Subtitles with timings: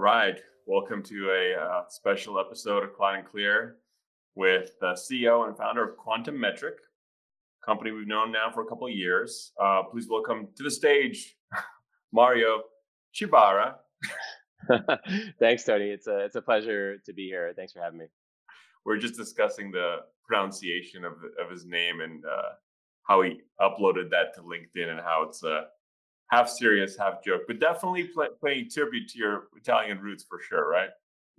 [0.00, 0.40] right.
[0.64, 3.76] Welcome to a uh, special episode of Cloud and Clear
[4.34, 6.76] with the CEO and founder of Quantum Metric,
[7.62, 9.52] company we've known now for a couple of years.
[9.62, 11.36] Uh, please welcome to the stage
[12.14, 12.62] Mario
[13.14, 13.74] Ciabarra.
[15.38, 15.90] Thanks, Tony.
[15.90, 17.52] It's a it's a pleasure to be here.
[17.54, 18.06] Thanks for having me.
[18.86, 22.52] We're just discussing the pronunciation of of his name and uh,
[23.02, 25.64] how he uploaded that to LinkedIn and how it's uh,
[26.30, 30.68] half serious, half joke, but definitely play, playing tribute to your Italian roots for sure,
[30.68, 30.90] right?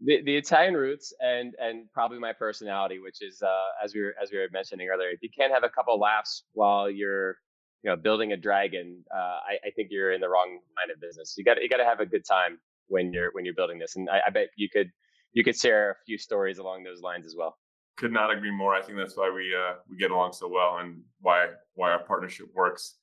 [0.03, 4.15] The, the Italian roots and and probably my personality, which is uh, as we were
[4.21, 7.37] as we were mentioning earlier, if you can't have a couple laughs while you're
[7.83, 10.99] you know building a dragon, uh, I, I think you're in the wrong line of
[10.99, 11.35] business.
[11.37, 13.95] You got you got to have a good time when you're when you're building this,
[13.95, 14.89] and I, I bet you could
[15.33, 17.57] you could share a few stories along those lines as well.
[17.97, 18.73] Could not agree more.
[18.73, 22.03] I think that's why we uh, we get along so well, and why why our
[22.03, 22.95] partnership works.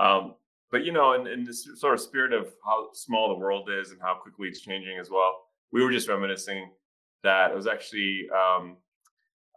[0.00, 0.34] Um,
[0.70, 3.90] but you know, in, in this sort of spirit of how small the world is
[3.90, 6.70] and how quickly it's changing as well, we were just reminiscing
[7.22, 8.76] that it was actually um,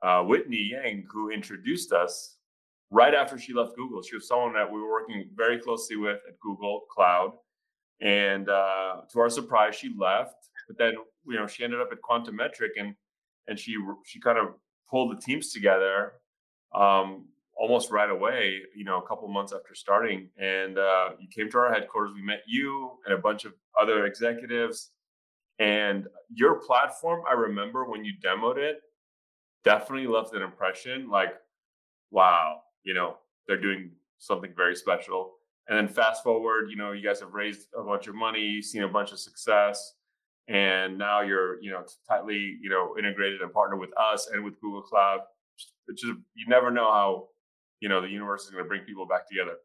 [0.01, 2.37] uh, Whitney Yang who introduced us
[2.89, 4.01] right after she left Google.
[4.01, 7.33] She was someone that we were working very closely with at Google Cloud,
[8.01, 10.35] and uh, to our surprise, she left.
[10.67, 10.93] But then,
[11.27, 12.95] you know, she ended up at Quantum Metric, and
[13.47, 14.55] and she she kind of
[14.89, 16.13] pulled the teams together
[16.73, 17.25] um,
[17.61, 20.27] almost right away, you know, a couple months after starting.
[20.35, 22.11] And uh, you came to our headquarters.
[22.15, 24.89] We met you and a bunch of other executives.
[25.59, 28.77] And your platform, I remember when you demoed it,
[29.63, 31.35] definitely left an impression like,
[32.09, 33.17] wow, you know,
[33.47, 35.33] they're doing something very special.
[35.67, 38.81] And then fast forward, you know, you guys have raised a bunch of money, seen
[38.81, 39.93] a bunch of success,
[40.47, 44.59] and now you're, you know, tightly, you know, integrated and partnered with us and with
[44.61, 45.19] Google Cloud.
[45.85, 47.27] Which is you never know how
[47.81, 49.57] you know the universe is going to bring people back together.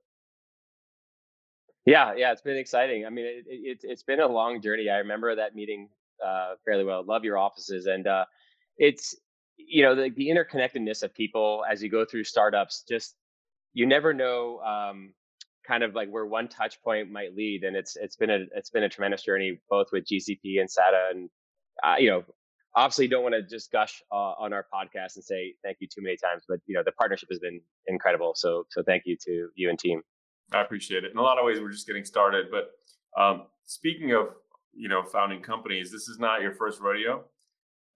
[1.84, 3.06] Yeah yeah it's been exciting.
[3.06, 4.90] I mean it, it, it's been a long journey.
[4.90, 5.88] I remember that meeting
[6.24, 7.04] uh, fairly well.
[7.04, 8.24] Love your offices and uh,
[8.78, 9.14] it's
[9.56, 13.14] you know the, the interconnectedness of people as you go through startups just
[13.72, 15.12] you never know um,
[15.66, 18.70] kind of like where one touch point might lead and it's it's been a it's
[18.70, 21.30] been a tremendous journey both with gcp and SADA and
[21.82, 22.24] uh, you know
[22.76, 26.02] obviously don't want to just gush uh, on our podcast and say thank you too
[26.02, 28.32] many times, but you know the partnership has been incredible.
[28.36, 30.02] So so thank you to you and team.
[30.52, 31.10] I appreciate it.
[31.10, 32.46] In a lot of ways, we're just getting started.
[32.50, 32.70] But
[33.20, 34.28] um, speaking of
[34.74, 37.24] you know founding companies, this is not your first rodeo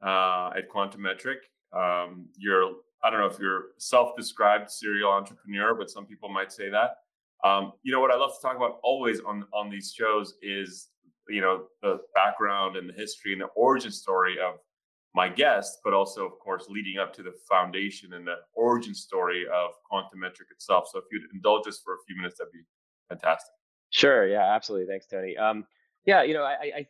[0.04, 1.38] uh, at Quantum Metric.
[1.72, 2.72] Um, you're
[3.04, 6.96] I don't know if you're self-described serial entrepreneur, but some people might say that.
[7.42, 10.88] Um, you know what I love to talk about always on on these shows is
[11.28, 14.56] you know the background and the history and the origin story of
[15.14, 19.44] my guest, but also, of course, leading up to the foundation and the origin story
[19.52, 20.88] of Quantum Metric itself.
[20.92, 22.62] So, if you'd indulge us for a few minutes, that'd be
[23.08, 23.52] fantastic.
[23.90, 24.28] Sure.
[24.28, 24.54] Yeah.
[24.54, 24.86] Absolutely.
[24.86, 25.36] Thanks, Tony.
[25.36, 25.66] Um,
[26.06, 26.22] yeah.
[26.22, 26.86] You know, I, I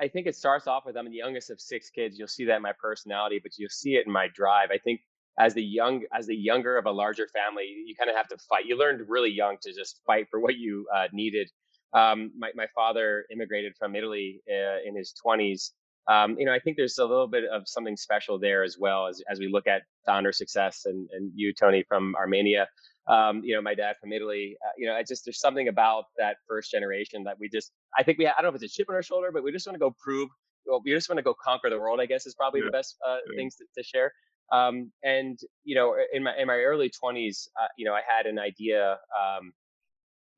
[0.00, 2.18] I think it starts off with I'm the youngest of six kids.
[2.18, 4.70] You'll see that in my personality, but you'll see it in my drive.
[4.72, 5.00] I think
[5.38, 8.38] as the young as the younger of a larger family, you kind of have to
[8.48, 8.66] fight.
[8.66, 11.50] You learned really young to just fight for what you uh, needed.
[11.92, 15.70] Um, my my father immigrated from Italy uh, in his 20s,
[16.08, 19.06] um, you know, I think there's a little bit of something special there as well
[19.06, 22.66] as, as we look at founder success and, and you, Tony, from Armenia.
[23.06, 24.56] Um, you know, my dad from Italy.
[24.66, 28.02] Uh, you know, I just there's something about that first generation that we just I
[28.02, 29.66] think we I don't know if it's a chip on our shoulder, but we just
[29.66, 30.28] want to go prove.
[30.66, 32.00] Well, we just want to go conquer the world.
[32.00, 32.66] I guess is probably yeah.
[32.66, 33.36] the best uh, yeah.
[33.36, 34.12] things to, to share.
[34.52, 38.26] Um, and you know, in my in my early 20s, uh, you know, I had
[38.26, 39.52] an idea um,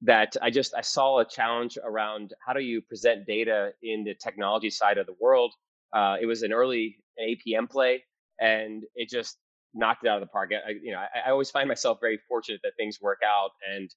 [0.03, 4.15] that I just I saw a challenge around how do you present data in the
[4.15, 5.53] technology side of the world.
[5.93, 8.03] Uh, it was an early APM play,
[8.41, 9.39] and it just
[9.75, 10.51] knocked it out of the park.
[10.53, 13.91] I, you know, I, I, always find myself very fortunate that things work out, and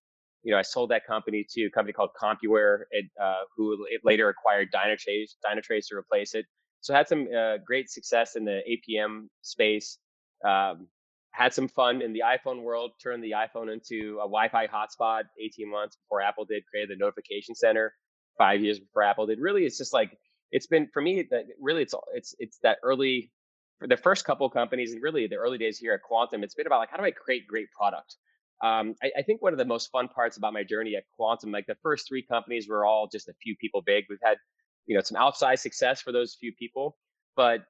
[0.44, 4.02] you know, I sold that company to a company called CompuWare, it, uh, who it
[4.04, 6.46] later acquired Dynatrace, Dynatrace to replace it.
[6.82, 10.00] So I had some uh, great success in the APM space.
[10.46, 10.88] Um,
[11.34, 15.70] had some fun in the iPhone world, turned the iPhone into a Wi-Fi hotspot 18
[15.70, 17.94] months before Apple did, created the notification center
[18.38, 19.40] five years before Apple did.
[19.40, 20.18] Really, it's just like
[20.52, 23.32] it's been for me that really it's it's it's that early
[23.80, 26.44] for the first couple companies and really the early days here at Quantum.
[26.44, 28.16] It's been about like how do I create great product.
[28.62, 31.52] Um, I, I, think one of the most fun parts about my journey at Quantum,
[31.52, 34.06] like the first three companies were all just a few people big.
[34.10, 34.38] We've had,
[34.86, 36.96] you know, some outside success for those few people,
[37.36, 37.66] but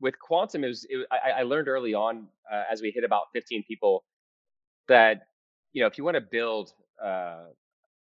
[0.00, 3.24] with quantum, it was it, I, I, learned early on uh, as we hit about
[3.32, 4.04] 15 people
[4.88, 5.22] that
[5.72, 6.72] you know if you want to build
[7.02, 7.44] uh,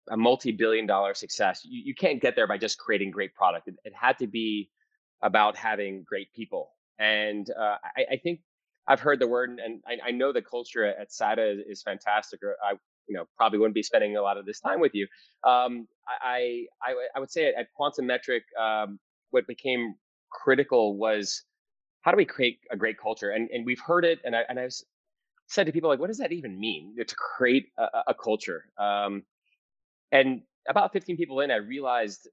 [0.09, 3.67] a multi-billion dollar success, you, you can't get there by just creating great product.
[3.67, 4.69] It, it had to be
[5.21, 8.39] about having great people, and uh, I, I, think
[8.87, 11.81] I've heard the word, and I, I know the culture at, at SADA is, is,
[11.83, 12.41] fantastic.
[12.43, 12.73] Or I
[13.07, 15.07] you know probably wouldn't be spending a lot of this time with you.
[15.45, 18.43] Um, I, I I would say at Quantum Metric.
[18.59, 18.99] Um,
[19.31, 19.95] what became
[20.29, 21.43] critical was
[22.01, 23.31] how do we create a great culture?
[23.31, 24.73] And and we've heard it, and I and I've
[25.47, 28.65] said to people like, what does that even mean to create a, a culture?
[28.77, 29.23] Um,
[30.11, 32.29] and about 15 people in, I realized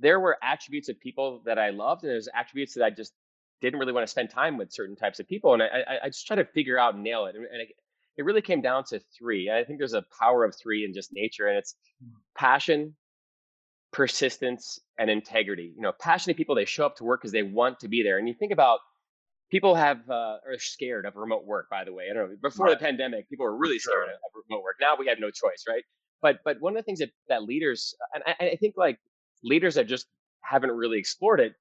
[0.00, 3.12] there were attributes of people that I loved, and there's attributes that I just
[3.60, 5.54] didn't really want to spend time with certain types of people.
[5.54, 7.34] And I, I, I just try to figure out and nail it.
[7.34, 7.68] And, and it,
[8.16, 9.50] it really came down to three.
[9.50, 12.10] I think there's a power of three in just nature, and it's hmm.
[12.36, 12.94] passion,
[13.92, 15.72] persistence, and integrity.
[15.74, 18.18] You know, passionate people they show up to work because they want to be there.
[18.18, 18.80] And you think about
[19.50, 21.70] people have uh, are scared of remote work.
[21.70, 22.36] By the way, I don't know.
[22.42, 22.78] Before right.
[22.78, 23.92] the pandemic, people were really sure.
[23.92, 24.76] scared of remote work.
[24.80, 25.82] Now we have no choice, right?
[26.20, 28.98] But but one of the things that that leaders and I, I think like
[29.42, 30.06] leaders that just
[30.40, 31.54] haven't really explored it,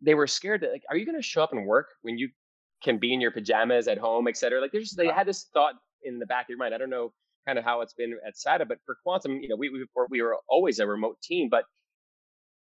[0.00, 2.28] they were scared that like, are you going to show up and work when you
[2.82, 4.60] can be in your pajamas at home, et cetera?
[4.60, 5.74] Like there's they had this thought
[6.06, 6.74] in the back of your mind.
[6.74, 7.12] I don't know
[7.46, 10.06] kind of how it's been at SADA, but for Quantum, you know, we we were,
[10.10, 11.64] we were always a remote team, but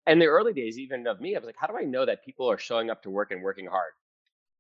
[0.07, 2.25] in the early days, even of me, I was like, how do I know that
[2.25, 3.93] people are showing up to work and working hard?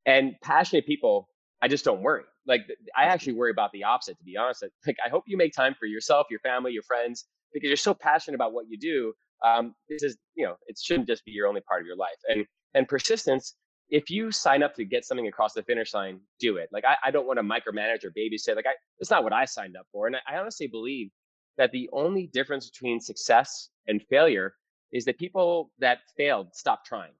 [0.06, 1.28] And passionate people,
[1.62, 2.24] I just don't worry.
[2.46, 2.62] Like
[2.96, 4.64] I actually worry about the opposite, to be honest.
[4.86, 7.24] Like I hope you make time for yourself, your family, your friends,
[7.54, 9.14] because you're so passionate about what you do
[9.44, 12.16] um, this is you know it shouldn't just be your only part of your life
[12.28, 13.54] and and persistence
[13.92, 16.68] if you sign up to get something across the finish line do it.
[16.72, 19.44] Like i, I don't want to micromanage or babysit like i it's not what i
[19.44, 21.10] signed up for and I, I honestly believe
[21.58, 24.54] that the only difference between success and failure
[24.90, 27.12] is that people that failed stop trying.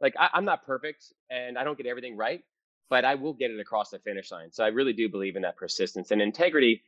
[0.00, 2.42] Like I, i'm not perfect and i don't get everything right
[2.88, 5.42] but i will get it across the finish line so i really do believe in
[5.42, 6.82] that persistence and integrity.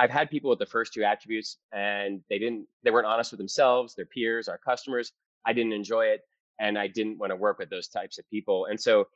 [0.00, 3.38] I've had people with the first two attributes and they didn't they weren't honest with
[3.38, 5.12] themselves, their peers, our customers.
[5.44, 6.20] I didn't enjoy it
[6.60, 8.66] and I didn't want to work with those types of people.
[8.66, 9.06] And so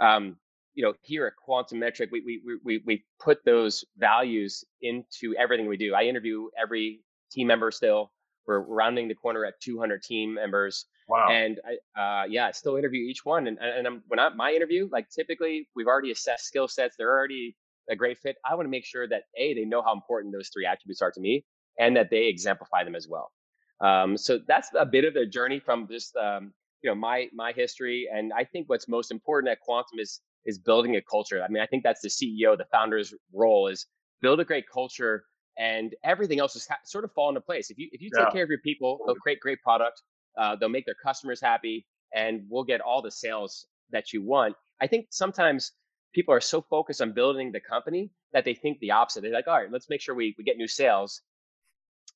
[0.00, 0.36] um,
[0.74, 5.66] you know, here at Quantum Metric, we, we we we put those values into everything
[5.66, 5.94] we do.
[5.94, 7.00] I interview every
[7.30, 8.12] team member still.
[8.46, 10.86] We're rounding the corner at 200 team members.
[11.08, 11.28] Wow.
[11.30, 11.60] And
[11.96, 13.46] I, uh, yeah, I still interview each one.
[13.46, 16.96] And, and I'm, when I, my interview, like typically we've already assessed skill sets.
[16.96, 17.56] They're already
[17.90, 20.48] a great fit, I want to make sure that A, they know how important those
[20.48, 21.44] three attributes are to me
[21.78, 23.32] and that they exemplify them as well.
[23.80, 27.52] Um, so that's a bit of the journey from just um, you know my my
[27.52, 31.42] history, and I think what's most important at Quantum is is building a culture.
[31.42, 33.86] I mean, I think that's the CEO, the founder's role is
[34.22, 35.24] build a great culture,
[35.58, 37.70] and everything else is ha- sort of fall into place.
[37.70, 40.02] If you if you take care of your people, they'll create great product,
[40.38, 44.54] uh, they'll make their customers happy, and we'll get all the sales that you want.
[44.80, 45.72] I think sometimes
[46.14, 49.22] people are so focused on building the company that they think the opposite.
[49.22, 51.22] They're like, all right, let's make sure we, we get new sales.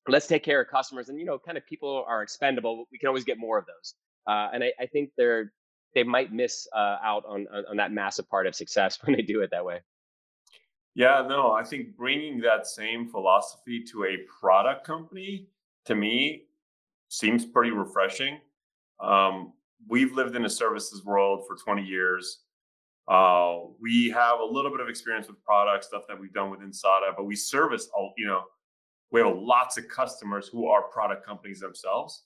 [0.07, 1.09] Let's take care of customers.
[1.09, 2.85] And, you know, kind of people are expendable.
[2.91, 3.95] We can always get more of those.
[4.27, 5.53] Uh, and I, I, think they're,
[5.93, 9.21] they might miss uh, out on, on, on that massive part of success when they
[9.21, 9.81] do it that way.
[10.95, 15.47] Yeah, no, I think bringing that same philosophy to a product company
[15.85, 16.45] to me
[17.09, 18.39] seems pretty refreshing.
[19.01, 19.53] Um,
[19.87, 22.43] we've lived in a services world for 20 years.
[23.07, 26.73] Uh, we have a little bit of experience with product stuff that we've done within
[26.73, 28.43] SADA, but we service, all, you know,
[29.11, 32.23] we have lots of customers who are product companies themselves.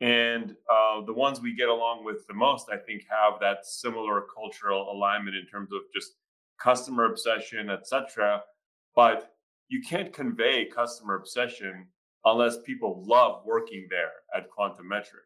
[0.00, 4.24] And uh, the ones we get along with the most, I think, have that similar
[4.32, 6.12] cultural alignment in terms of just
[6.60, 8.42] customer obsession, etc.
[8.94, 9.34] But
[9.68, 11.88] you can't convey customer obsession
[12.24, 15.24] unless people love working there at Quantum Metric.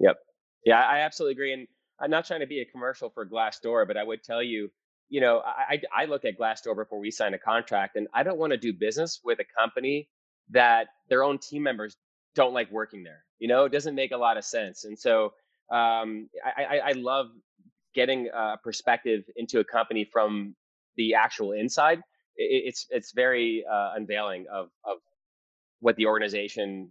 [0.00, 0.16] Yep.
[0.64, 1.52] Yeah, I absolutely agree.
[1.52, 1.66] And
[2.00, 4.70] I'm not trying to be a commercial for Glassdoor, but I would tell you,
[5.08, 8.38] you know, I, I look at Glassdoor before we sign a contract, and I don't
[8.38, 10.08] want to do business with a company
[10.50, 11.96] that their own team members
[12.34, 13.24] don't like working there.
[13.38, 14.84] You know, it doesn't make a lot of sense.
[14.84, 15.32] And so
[15.72, 17.26] um, I, I, I love
[17.94, 20.54] getting a perspective into a company from
[20.96, 21.98] the actual inside.
[22.36, 24.98] It, it's it's very uh, unveiling of of
[25.80, 26.90] what the organization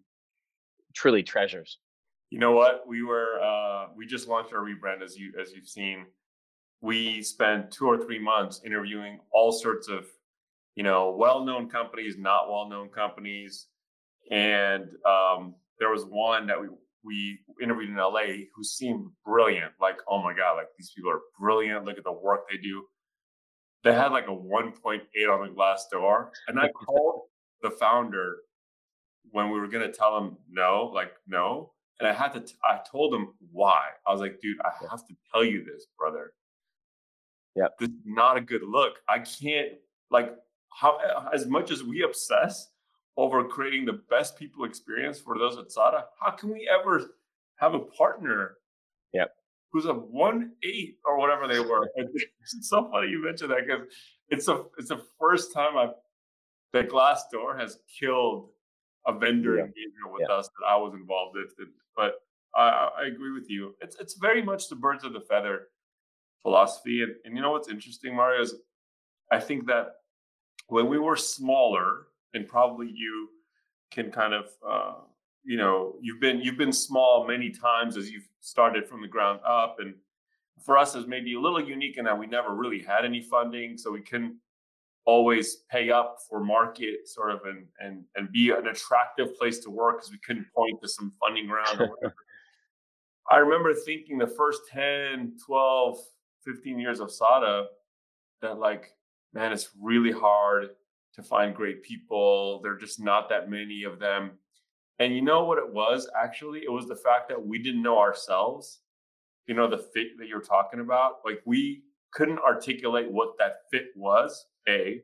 [0.96, 1.80] truly treasures.
[2.30, 2.88] You know what?
[2.88, 6.06] We were uh, we just launched our rebrand as you as you've seen.
[6.82, 10.06] We spent two or three months interviewing all sorts of,
[10.76, 13.68] you know, well-known companies, not well-known companies,
[14.32, 16.68] and um, there was one that we
[17.04, 19.72] we interviewed in LA who seemed brilliant.
[19.80, 21.86] Like, oh my god, like these people are brilliant.
[21.86, 22.84] Look at the work they do.
[23.84, 27.22] They had like a 1.8 on the Glassdoor, and I called
[27.62, 28.38] the founder
[29.32, 32.80] when we were gonna tell him no, like no, and I had to, t- I
[32.90, 33.82] told him why.
[34.06, 36.34] I was like, dude, I have to tell you this, brother.
[37.56, 37.68] Yeah.
[37.80, 38.94] This is not a good look.
[39.10, 39.70] I can't,
[40.12, 40.36] like,
[40.70, 41.00] how,
[41.34, 42.68] as much as we obsess
[43.18, 47.16] over creating the best people experience for those at SADA, how can we ever
[47.56, 48.58] have a partner
[49.12, 49.36] yep.
[49.72, 51.90] who's a one eight or whatever they were?
[51.96, 53.88] it's so funny you mentioned that because
[54.30, 55.96] it's a it's the first time I've
[56.74, 58.50] that Glassdoor has killed
[59.08, 59.62] a vendor yeah.
[59.62, 60.36] engagement with yeah.
[60.36, 61.68] us that I was involved with.
[61.96, 62.22] But
[62.56, 63.76] I, I agree with you.
[63.82, 65.70] It's it's very much the birds of the feather
[66.42, 68.56] philosophy, and, and you know what's interesting, Mario is
[69.32, 69.96] I think that
[70.68, 72.08] when we were smaller,
[72.38, 73.30] and probably you
[73.92, 74.94] can kind of uh,
[75.44, 79.40] you know you've been you've been small many times as you've started from the ground
[79.46, 79.94] up, and
[80.64, 83.78] for us is maybe a little unique in that we never really had any funding,
[83.78, 84.36] so we couldn't
[85.06, 89.70] always pay up for market sort of and and and be an attractive place to
[89.70, 92.16] work because we couldn't point to some funding round or whatever.
[93.30, 95.98] I remember thinking the first 10, 12,
[96.46, 97.66] 15 years of SADA
[98.42, 98.94] that like,
[99.34, 100.70] man, it's really hard
[101.18, 102.62] to find great people.
[102.62, 104.32] There are just not that many of them.
[105.00, 106.60] And you know what it was actually?
[106.60, 108.80] It was the fact that we didn't know ourselves.
[109.48, 111.18] You know, the fit that you're talking about.
[111.26, 114.48] Like we couldn't articulate what that fit was.
[114.68, 115.04] A,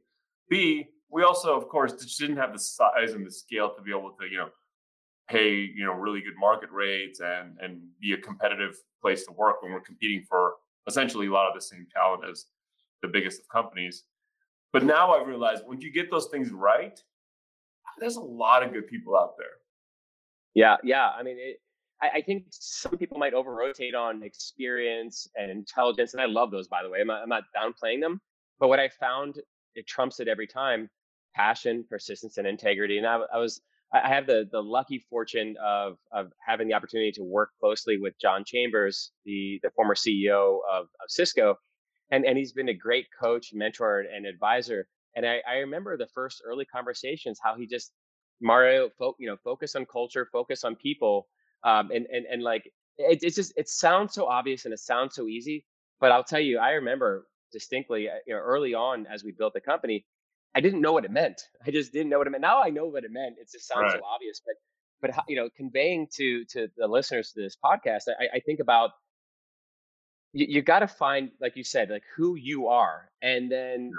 [0.49, 0.87] B.
[1.09, 4.11] We also, of course, just didn't have the size and the scale to be able
[4.19, 4.49] to, you know,
[5.29, 9.61] pay you know really good market rates and and be a competitive place to work
[9.61, 10.55] when we're competing for
[10.87, 12.47] essentially a lot of the same talent as
[13.01, 14.03] the biggest of companies.
[14.73, 16.99] But now I've realized when you get those things right,
[17.99, 19.47] there's a lot of good people out there.
[20.55, 21.09] Yeah, yeah.
[21.09, 21.57] I mean, it,
[22.01, 26.51] I, I, think some people might over rotate on experience and intelligence, and I love
[26.51, 26.99] those, by the way.
[27.01, 28.19] I'm not, I'm not downplaying them,
[28.59, 29.35] but what I found
[29.75, 30.89] it trumps it every time:
[31.35, 32.97] passion, persistence, and integrity.
[32.97, 33.61] And I, I was
[33.93, 38.13] I have the the lucky fortune of of having the opportunity to work closely with
[38.19, 41.55] John Chambers, the the former CEO of, of Cisco,
[42.13, 44.87] and and he's been a great coach, mentor, and advisor.
[45.15, 47.91] And I, I remember the first early conversations how he just
[48.39, 51.27] Mario, fo- you know, focus on culture, focus on people,
[51.63, 52.65] um, and and and like
[52.97, 55.65] it, it's just it sounds so obvious and it sounds so easy,
[55.99, 59.53] but I'll tell you, I remember distinctly, uh, you know, early on as we built
[59.53, 60.05] the company,
[60.55, 61.41] I didn't know what it meant.
[61.65, 62.41] I just didn't know what it meant.
[62.41, 63.35] Now I know what it meant.
[63.39, 63.99] It just sounds right.
[63.99, 64.55] so obvious, but
[65.01, 68.91] but you know, conveying to to the listeners to this podcast, I, I think about
[70.33, 73.91] you, you got to find, like you said, like who you are, and then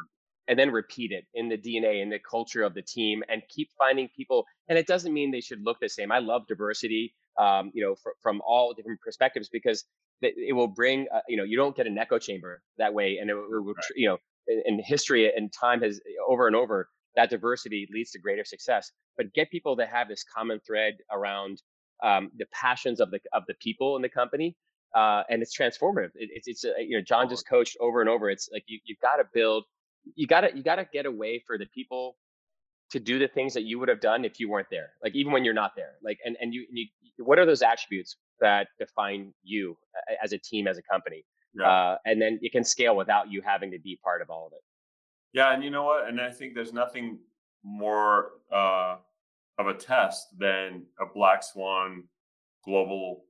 [0.47, 3.71] and then repeat it in the DNA in the culture of the team, and keep
[3.79, 4.45] finding people.
[4.69, 6.13] And it doesn't mean they should look the same.
[6.13, 9.85] I love diversity, um, you know, fr- from all different perspectives because
[10.23, 13.31] it will bring, uh, you know, you don't get an echo chamber that way, and
[13.31, 13.85] it, it will, right.
[13.95, 18.45] you know, in history and time has over and over that diversity leads to greater
[18.45, 18.91] success.
[19.17, 21.63] But get people that have this common thread around
[22.03, 24.57] um, the passions of the of the people in the company,
[24.95, 26.11] uh, and it's transformative.
[26.15, 28.31] It, it's it's uh, you know John just coached over and over.
[28.31, 29.65] It's like you you've got to build,
[30.15, 32.17] you got to you got to get away for the people
[32.91, 34.91] to do the things that you would have done if you weren't there.
[35.03, 35.95] Like even when you're not there.
[36.03, 36.87] Like and and you, you
[37.19, 39.77] what are those attributes that define you
[40.23, 41.25] as a team as a company?
[41.55, 41.69] Yeah.
[41.69, 44.53] Uh, and then it can scale without you having to be part of all of
[44.53, 44.63] it.
[45.33, 46.09] Yeah, and you know what?
[46.09, 47.19] And I think there's nothing
[47.65, 48.97] more uh,
[49.59, 52.05] of a test than a black swan
[52.65, 53.25] global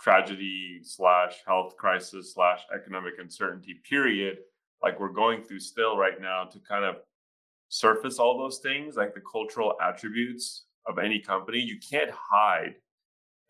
[0.00, 4.38] tragedy slash health crisis slash economic uncertainty period
[4.82, 6.96] like we're going through still right now to kind of
[7.68, 12.74] surface all those things like the cultural attributes of any company you can't hide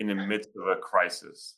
[0.00, 1.56] in the midst of a crisis.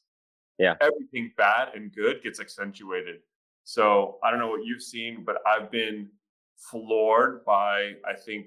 [0.58, 0.74] Yeah.
[0.80, 3.16] Everything bad and good gets accentuated.
[3.64, 6.08] So i don't know what you've seen but i've been
[6.56, 8.46] floored by i think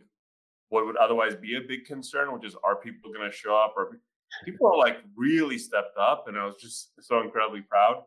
[0.70, 3.74] what would otherwise be a big concern which is are people going to show up?
[3.76, 4.00] Or
[4.46, 8.04] people are like really stepped up and i was just so incredibly proud.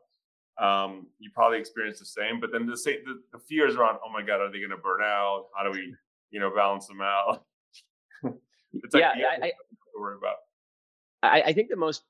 [0.60, 4.12] Um, you probably experienced the same but then the, same, the, the fears around oh
[4.12, 5.46] my god are they going to burn out?
[5.56, 5.94] How do we
[6.30, 7.44] you know balance them out?
[8.74, 9.52] It's like yeah I, I,
[9.98, 10.36] worry about.
[11.22, 12.02] I, I think the most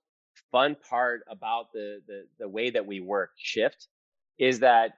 [0.51, 3.89] fun part about the the the way that we work shift
[4.39, 4.93] is that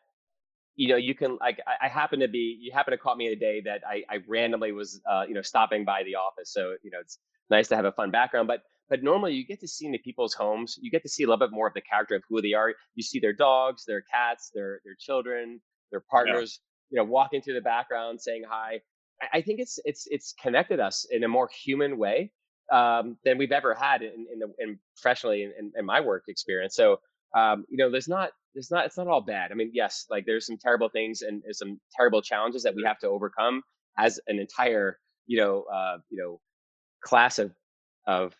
[0.77, 3.27] you know you can like I, I happen to be you happen to caught me
[3.27, 6.53] in a day that I, I randomly was uh, you know stopping by the office
[6.53, 7.19] so you know it's
[7.51, 10.35] nice to have a fun background but but normally you get to see into people's
[10.35, 12.53] homes you get to see a little bit more of the character of who they
[12.53, 15.61] are you see their dogs their cats their their children
[15.91, 16.61] their partners
[16.91, 16.97] yeah.
[16.97, 18.81] you know walking through the background saying hi
[19.23, 22.31] I, I think it's it's it's connected us in a more human way
[22.73, 26.75] um, than we've ever had in, in, the, in professionally in, in, my work experience.
[26.75, 27.01] So,
[27.37, 29.51] um, you know, there's not, there's not, it's not all bad.
[29.51, 32.99] I mean, yes, like there's some terrible things and some terrible challenges that we have
[33.01, 33.63] to overcome
[33.99, 36.41] as an entire, you know, uh, you know,
[37.03, 37.53] class of,
[38.07, 38.35] of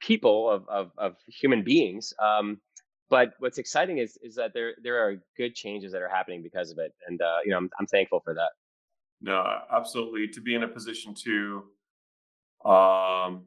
[0.00, 2.12] people, of, of, of human beings.
[2.18, 2.60] Um,
[3.08, 6.70] but what's exciting is, is that there, there are good changes that are happening because
[6.70, 6.92] of it.
[7.06, 8.50] And, uh, you know, I'm, I'm thankful for that.
[9.20, 10.28] No, absolutely.
[10.28, 11.64] To be in a position to,
[12.70, 13.44] um,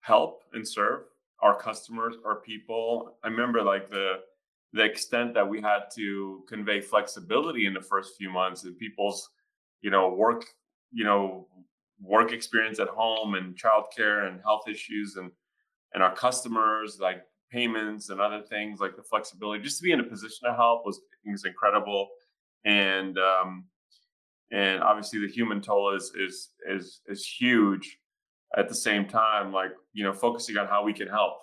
[0.00, 1.00] help and serve
[1.40, 3.18] our customers, our people.
[3.24, 4.20] I remember like the
[4.72, 9.28] the extent that we had to convey flexibility in the first few months and people's,
[9.80, 10.44] you know, work,
[10.92, 11.48] you know,
[12.00, 15.30] work experience at home and childcare and health issues and
[15.94, 20.00] and our customers like payments and other things like the flexibility, just to be in
[20.00, 22.08] a position to help was was incredible.
[22.64, 23.64] And um,
[24.52, 27.98] and obviously the human toll is is is is huge.
[28.56, 31.38] At the same time, like you know, focusing on how we can help.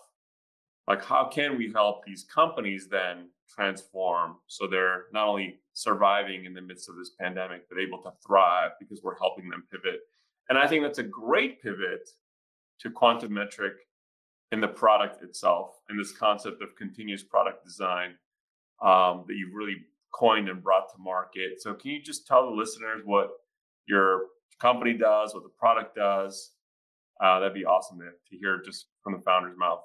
[0.88, 6.53] Like, how can we help these companies then transform so they're not only surviving in
[6.53, 10.01] the midst of this pandemic, but able to thrive because we're helping them pivot.
[10.50, 12.09] And I think that's a great pivot
[12.79, 13.73] to quantum metric
[14.53, 18.12] in the product itself and this concept of continuous product design
[18.83, 19.77] um, that you've really
[20.13, 21.60] coined and brought to market.
[21.60, 23.29] So, can you just tell the listeners what
[23.88, 24.27] your
[24.62, 26.51] company does, what the product does?
[27.19, 29.81] Uh, that'd be awesome to, to hear just from the founder's mouth.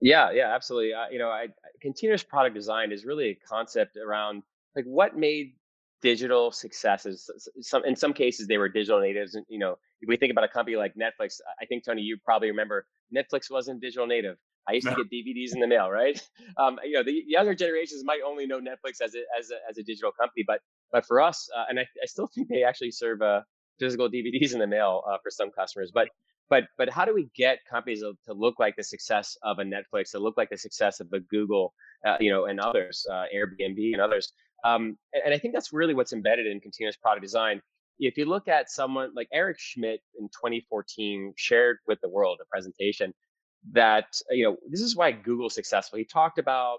[0.00, 0.94] Yeah, yeah, absolutely.
[0.94, 1.48] Uh, you know, I,
[1.80, 4.42] continuous product design is really a concept around
[4.76, 5.54] like what made
[6.00, 7.28] digital successes.
[7.60, 9.34] Some in some cases they were digital natives.
[9.34, 12.16] And you know, if we think about a company like Netflix, I think Tony, you
[12.24, 14.36] probably remember Netflix wasn't digital native.
[14.68, 14.94] I used no.
[14.94, 16.20] to get DVDs in the mail, right?
[16.58, 19.76] Um, you know, the younger generations might only know Netflix as a as a, as
[19.76, 20.60] a digital company, but
[20.90, 23.42] but for us, uh, and I, I still think they actually serve uh,
[23.78, 25.90] physical DVDs in the mail uh, for some customers.
[25.92, 26.08] But
[26.48, 29.64] but but how do we get companies to, to look like the success of a
[29.64, 31.74] Netflix, to look like the success of a Google,
[32.06, 34.32] uh, you know, and others, uh, Airbnb and others?
[34.64, 37.60] Um, and, and I think that's really what's embedded in continuous product design.
[37.98, 42.46] If you look at someone like Eric Schmidt in 2014 shared with the world a
[42.46, 43.14] presentation
[43.72, 45.98] that you know this is why Google's successful.
[45.98, 46.78] He talked about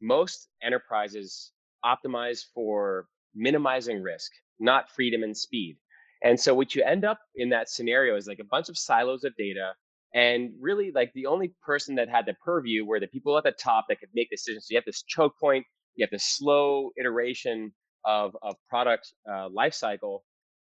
[0.00, 1.52] most enterprises
[1.84, 5.76] optimize for minimizing risk, not freedom and speed.
[6.22, 9.24] And so what you end up in that scenario is like a bunch of silos
[9.24, 9.72] of data.
[10.14, 13.52] And really, like the only person that had the purview were the people at the
[13.52, 14.66] top that could make decisions.
[14.66, 15.64] So you have this choke point,
[15.94, 17.72] you have this slow iteration
[18.04, 20.20] of, of product uh, lifecycle.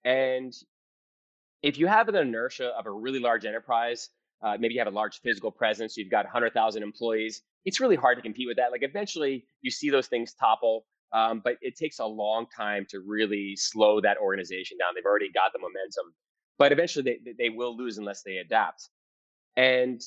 [0.05, 0.53] And
[1.63, 4.11] if you have an inertia of a really large enterprise,
[4.43, 8.19] uh, maybe you have a large physical presence, you've got 100,000 employees, it's really hard
[8.19, 8.71] to compete with that.
[8.73, 13.01] Like eventually you see those things topple, um, but it takes a long time to
[13.01, 14.93] really slow that organization down.
[14.95, 16.15] They've already got the momentum,
[16.59, 18.91] but eventually they, they will lose unless they adapt.
[19.57, 20.01] And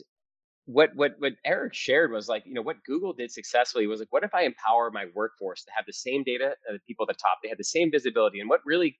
[0.66, 4.12] what what what Eric shared was like, you know, what Google did successfully was like,
[4.12, 7.16] what if I empower my workforce to have the same data, uh, the people at
[7.16, 9.00] the top, they have the same visibility, and what really,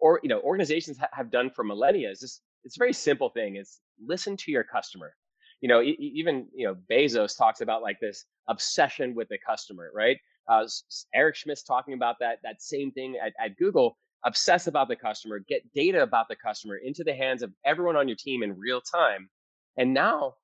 [0.00, 3.30] or you know, organizations ha- have done for millennia is just it's a very simple
[3.30, 3.56] thing.
[3.56, 5.14] Is listen to your customer.
[5.60, 9.90] You know, e- even you know Bezos talks about like this obsession with the customer,
[9.94, 10.18] right?
[10.48, 10.66] Uh,
[11.14, 13.96] Eric Schmidt's talking about that that same thing at, at Google.
[14.26, 18.08] Obsess about the customer, get data about the customer into the hands of everyone on
[18.08, 19.28] your team in real time.
[19.76, 20.36] And now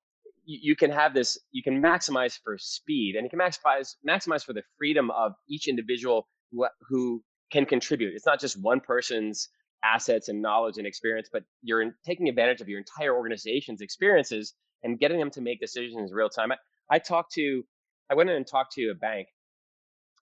[0.45, 4.43] you, you can have this, you can maximize for speed and you can maximize, maximize
[4.43, 8.13] for the freedom of each individual who, who can contribute.
[8.15, 9.49] It's not just one person's
[9.83, 14.53] assets and knowledge and experience, but you're in, taking advantage of your entire organization's experiences
[14.83, 16.51] and getting them to make decisions in real time.
[16.51, 16.57] I,
[16.89, 17.63] I talked to,
[18.09, 19.27] I went in and talked to a bank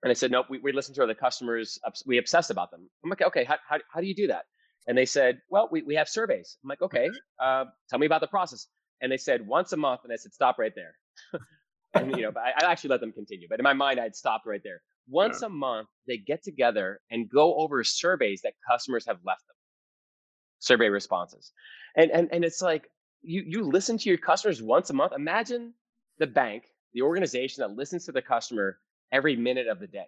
[0.03, 2.89] and I said, nope, we, we listen to the customers, we obsess about them.
[3.03, 4.45] I'm like, okay, how, how, how do you do that?
[4.87, 6.57] And they said, well, we, we have surveys.
[6.63, 8.67] I'm like, okay, uh, tell me about the process
[9.01, 10.95] and they said once a month, and I said stop right there.
[11.93, 13.47] and you know, but I, I, actually let them continue.
[13.49, 14.81] But in my mind, I'd stopped right there.
[15.09, 15.47] Once yeah.
[15.47, 19.55] a month, they get together and go over surveys that customers have left them,
[20.59, 21.51] survey responses,
[21.95, 22.89] and and and it's like
[23.21, 25.13] you you listen to your customers once a month.
[25.15, 25.73] Imagine
[26.19, 28.77] the bank, the organization that listens to the customer
[29.11, 30.07] every minute of the day.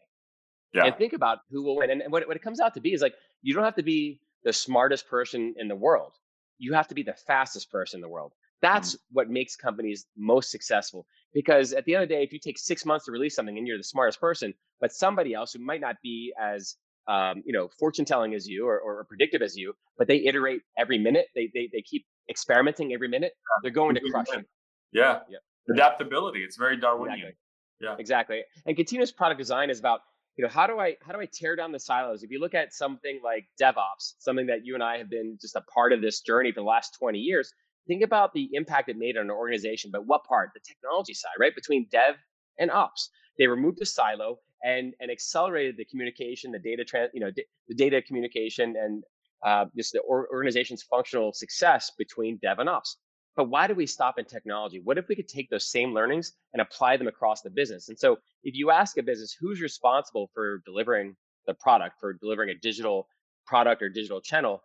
[0.74, 0.86] Yeah.
[0.86, 1.90] And think about who will win.
[1.90, 3.84] And, and what, what it comes out to be is like you don't have to
[3.84, 6.14] be the smartest person in the world.
[6.58, 8.34] You have to be the fastest person in the world.
[8.62, 9.13] That's mm-hmm.
[9.13, 11.06] what makes companies most successful.
[11.34, 13.58] Because at the end of the day, if you take six months to release something
[13.58, 16.76] and you're the smartest person, but somebody else who might not be as
[17.08, 20.62] um, you know fortune telling as you or, or predictive as you, but they iterate
[20.78, 24.45] every minute, they they they keep experimenting every minute, they're going to crush it.
[24.93, 25.19] Yeah.
[25.30, 25.38] yeah.
[25.74, 26.43] Adaptability.
[26.43, 27.19] It's very Darwinian.
[27.19, 27.38] Exactly.
[27.80, 27.95] Yeah.
[27.97, 28.43] Exactly.
[28.65, 30.02] And continuous product design is about
[30.38, 32.54] you know how do i how do i tear down the silos if you look
[32.56, 36.02] at something like devops something that you and i have been just a part of
[36.02, 37.54] this journey for the last 20 years
[37.88, 40.52] think about the impact it made on an organization, but what part?
[40.54, 41.56] The technology side, right?
[41.56, 42.15] Between dev
[42.60, 43.10] and ops.
[43.38, 47.46] They removed the silo and and accelerated the communication, the data, trans, you know, d-
[47.67, 49.04] the data communication, and
[49.44, 52.98] uh, just the or- organization's functional success between dev and ops.
[53.36, 54.82] But why do we stop in technology?
[54.84, 57.89] What if we could take those same learnings and apply them across the business?
[57.89, 61.15] And so, if you ask a business who's responsible for delivering
[61.48, 63.08] the product, for delivering a digital
[63.46, 64.62] product or digital channel,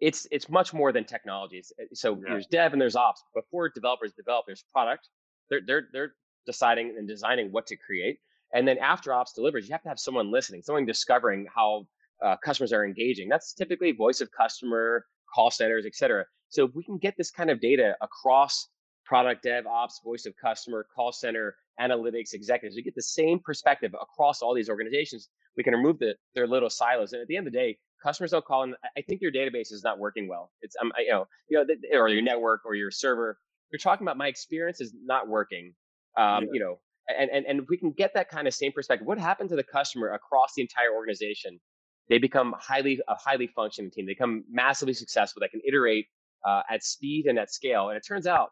[0.00, 1.72] it's it's much more than technologies.
[1.78, 2.20] Eh, so yeah.
[2.28, 3.22] there's dev and there's ops.
[3.34, 5.08] Before developers develop, there's product.
[5.48, 6.14] They're they're they're
[6.46, 8.18] deciding and designing what to create,
[8.54, 11.86] and then after ops delivers, you have to have someone listening, someone discovering how
[12.24, 13.28] uh, customers are engaging.
[13.28, 16.24] That's typically voice of customer, call centers, et cetera.
[16.48, 18.68] So if we can get this kind of data across
[19.10, 22.76] product dev, ops, voice of customer, call center, analytics, executives.
[22.76, 25.28] We get the same perspective across all these organizations.
[25.56, 27.12] We can remove the, their little silos.
[27.12, 29.72] And at the end of the day, customers don't call and I think your database
[29.72, 30.50] is not working well.
[30.62, 33.38] It's um, you know, you know, or your network or your server.
[33.72, 35.74] You're talking about my experience is not working.
[36.18, 36.48] Um, yeah.
[36.52, 36.80] You know,
[37.18, 39.56] and, and and if we can get that kind of same perspective, what happened to
[39.56, 41.60] the customer across the entire organization?
[42.08, 44.06] They become highly a highly functioning team.
[44.06, 45.40] They become massively successful.
[45.40, 46.06] They can iterate
[46.46, 47.88] uh, at speed and at scale.
[47.88, 48.50] And it turns out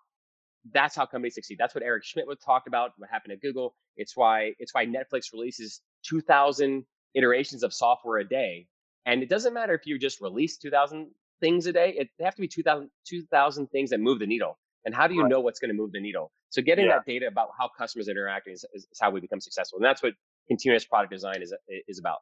[0.72, 1.56] that's how companies succeed.
[1.58, 2.92] That's what Eric Schmidt would talk about.
[2.98, 3.74] What happened at Google.
[3.96, 6.84] It's why it's why Netflix releases 2,000
[7.14, 8.66] iterations of software a day.
[9.06, 11.08] And it doesn't matter if you just release 2,000
[11.40, 11.94] things a day.
[11.96, 14.58] It, they have to be 2,000 2,000 things that move the needle.
[14.84, 15.30] And how do you right.
[15.30, 16.30] know what's going to move the needle?
[16.50, 16.96] So getting yeah.
[16.96, 19.78] that data about how customers are interacting is, is, is, how we become successful.
[19.78, 20.14] And that's what
[20.46, 21.52] continuous product design is
[21.88, 22.18] is about.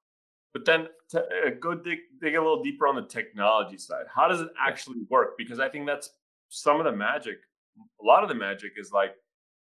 [0.52, 4.06] But then to, uh, go dig, dig a little deeper on the technology side.
[4.12, 5.34] How does it actually work?
[5.36, 6.10] Because I think that's
[6.48, 7.36] some of the magic.
[8.00, 9.10] A lot of the magic is like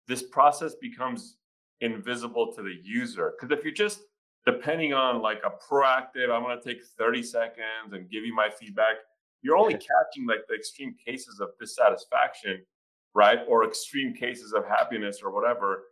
[0.07, 1.37] this process becomes
[1.83, 3.35] invisible to the user.
[3.39, 4.01] Because if you're just
[4.51, 8.49] depending on like a proactive, I'm going to take 30 seconds and give you my
[8.49, 8.97] feedback,
[9.43, 12.63] you're only catching like the extreme cases of dissatisfaction,
[13.15, 13.41] right?
[13.47, 15.85] Or extreme cases of happiness or whatever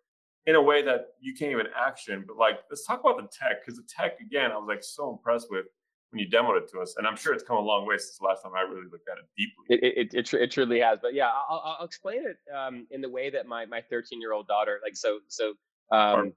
[0.46, 2.24] in a way that you can't even action.
[2.26, 5.10] But like, let's talk about the tech because the tech, again, I was like so
[5.10, 5.66] impressed with
[6.10, 8.16] when you demoed it to us, and I'm sure it's come a long way since
[8.18, 9.64] the last time I really looked at it deeply.
[9.68, 13.08] It it, it, it truly has, but yeah, I'll, I'll explain it um, in the
[13.08, 15.54] way that my my 13 year old daughter, like so so,
[15.90, 16.32] um,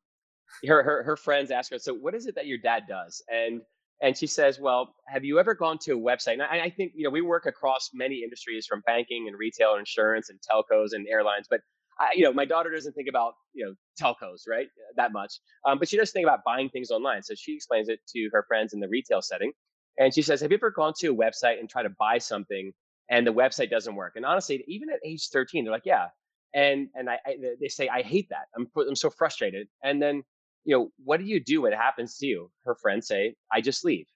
[0.67, 3.23] her her her friends ask her, so what is it that your dad does?
[3.29, 3.61] And
[4.01, 6.33] and she says, well, have you ever gone to a website?
[6.33, 9.71] And I, I think you know we work across many industries, from banking and retail
[9.71, 11.61] and insurance and telcos and airlines, but
[11.99, 15.33] I, you know, my daughter doesn't think about you know telcos right that much,
[15.67, 17.23] um, but she does think about buying things online.
[17.23, 19.51] So she explains it to her friends in the retail setting,
[19.97, 22.71] and she says, "Have you ever gone to a website and try to buy something
[23.09, 26.07] and the website doesn't work?" And honestly, even at age 13, they're like, "Yeah,"
[26.53, 28.47] and and I, I they say, "I hate that.
[28.55, 30.23] I'm I'm so frustrated." And then
[30.65, 32.51] you know, what do you do when it happens to you?
[32.65, 34.07] Her friends say, "I just leave."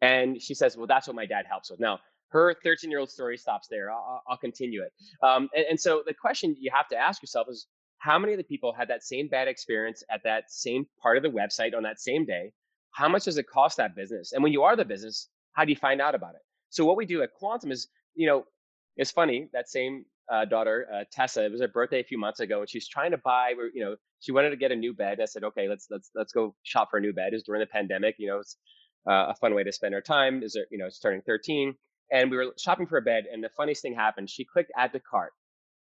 [0.00, 3.10] And she says, "Well, that's what my dad helps with." Now, her 13 year old
[3.10, 3.90] story stops there.
[3.90, 4.92] I'll, I'll continue it.
[5.22, 7.66] Um, and, and, so the question you have to ask yourself is
[7.98, 11.22] how many of the people had that same bad experience at that same part of
[11.22, 12.52] the website on that same day?
[12.92, 14.32] How much does it cost that business?
[14.32, 16.42] And when you are the business, how do you find out about it?
[16.70, 18.44] So what we do at Quantum is, you know,
[18.96, 21.44] it's funny that same uh, daughter uh, Tessa.
[21.44, 23.54] It was her birthday a few months ago, and she's trying to buy.
[23.74, 25.20] You know, she wanted to get a new bed.
[25.20, 27.28] I said, okay, let's let's let's go shop for a new bed.
[27.32, 28.16] It was during the pandemic.
[28.18, 28.56] You know, it's
[29.08, 30.42] uh, a fun way to spend our time.
[30.42, 31.74] Is there, you know, it's turning 13
[32.10, 34.92] and we were shopping for a bed and the funniest thing happened she clicked add
[34.92, 35.32] to cart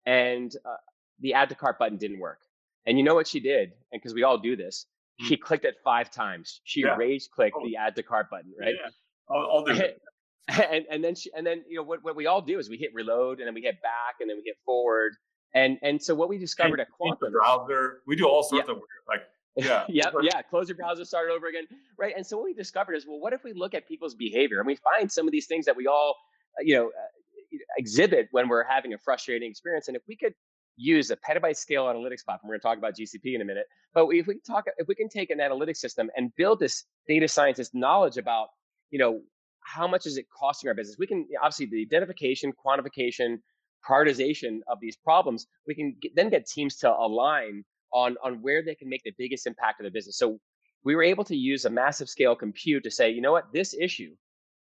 [0.05, 0.77] and uh,
[1.19, 2.39] the add to cart button didn't work
[2.85, 4.85] and you know what she did and because we all do this
[5.21, 5.25] mm.
[5.27, 6.95] she clicked it five times she yeah.
[6.95, 7.65] rage clicked oh.
[7.65, 8.89] the add to cart button right yeah.
[9.29, 10.01] I'll, I'll do it
[10.47, 12.77] and, and then she, and then you know what, what we all do is we
[12.77, 15.13] hit reload and then we hit back and then we hit forward
[15.53, 18.71] and and so what we discovered and at quantum browser we do all sorts yeah.
[18.73, 19.21] of weird like
[19.57, 19.85] yeah.
[19.87, 20.13] yep.
[20.21, 20.41] Yeah.
[20.41, 21.63] Close your browser, start it over again.
[21.97, 22.13] Right.
[22.15, 24.67] And so what we discovered is, well, what if we look at people's behavior and
[24.67, 26.17] we find some of these things that we all,
[26.59, 29.87] uh, you know, uh, exhibit when we're having a frustrating experience.
[29.87, 30.33] And if we could
[30.75, 33.65] use a petabyte scale analytics platform, we're going to talk about GCP in a minute.
[33.93, 37.29] But if we talk, if we can take an analytics system and build this data
[37.29, 38.49] scientist knowledge about,
[38.91, 39.21] you know,
[39.65, 40.97] how much is it costing our business?
[40.97, 43.39] We can obviously the identification, quantification,
[43.87, 45.47] prioritization of these problems.
[45.67, 49.13] We can get, then get teams to align on on where they can make the
[49.17, 50.17] biggest impact of the business.
[50.17, 50.39] So
[50.83, 53.73] we were able to use a massive scale compute to say, you know what, this
[53.73, 54.11] issue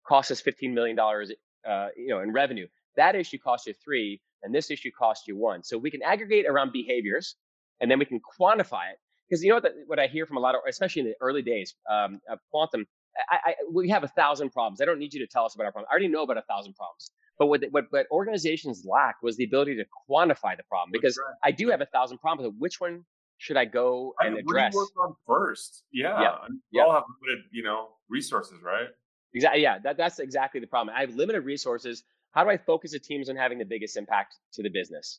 [0.07, 1.33] costs us fifteen million dollars,
[1.69, 2.67] uh, you know, in revenue.
[2.97, 5.63] That issue cost you three, and this issue cost you one.
[5.63, 7.37] So we can aggregate around behaviors,
[7.81, 8.99] and then we can quantify it.
[9.29, 11.15] Because you know what, the, what I hear from a lot of, especially in the
[11.21, 12.85] early days um, of quantum,
[13.31, 14.81] I, I, we have a thousand problems.
[14.81, 15.89] I don't need you to tell us about our problems.
[15.91, 17.11] I already know about a thousand problems.
[17.39, 20.91] But what, what, what organizations lack was the ability to quantify the problem.
[20.93, 21.35] Because right.
[21.43, 22.55] I do have a thousand problems.
[22.59, 23.05] Which one
[23.39, 24.75] should I go and I mean, address?
[24.75, 25.85] What do you work on first?
[25.93, 26.33] Yeah, yep.
[26.49, 26.87] we yep.
[26.87, 28.89] all have limited, you know, resources, right?
[29.35, 29.63] Exactly.
[29.63, 30.95] Yeah, that, that's exactly the problem.
[30.97, 32.05] I have limited resources.
[32.33, 35.19] How do I focus the teams on having the biggest impact to the business?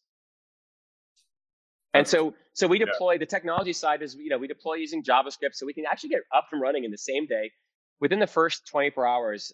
[1.93, 3.17] And so, so we deploy yeah.
[3.19, 6.21] the technology side is, you know, we deploy using JavaScript, so we can actually get
[6.35, 7.51] up and running in the same day.
[7.99, 9.53] Within the first 24 hours,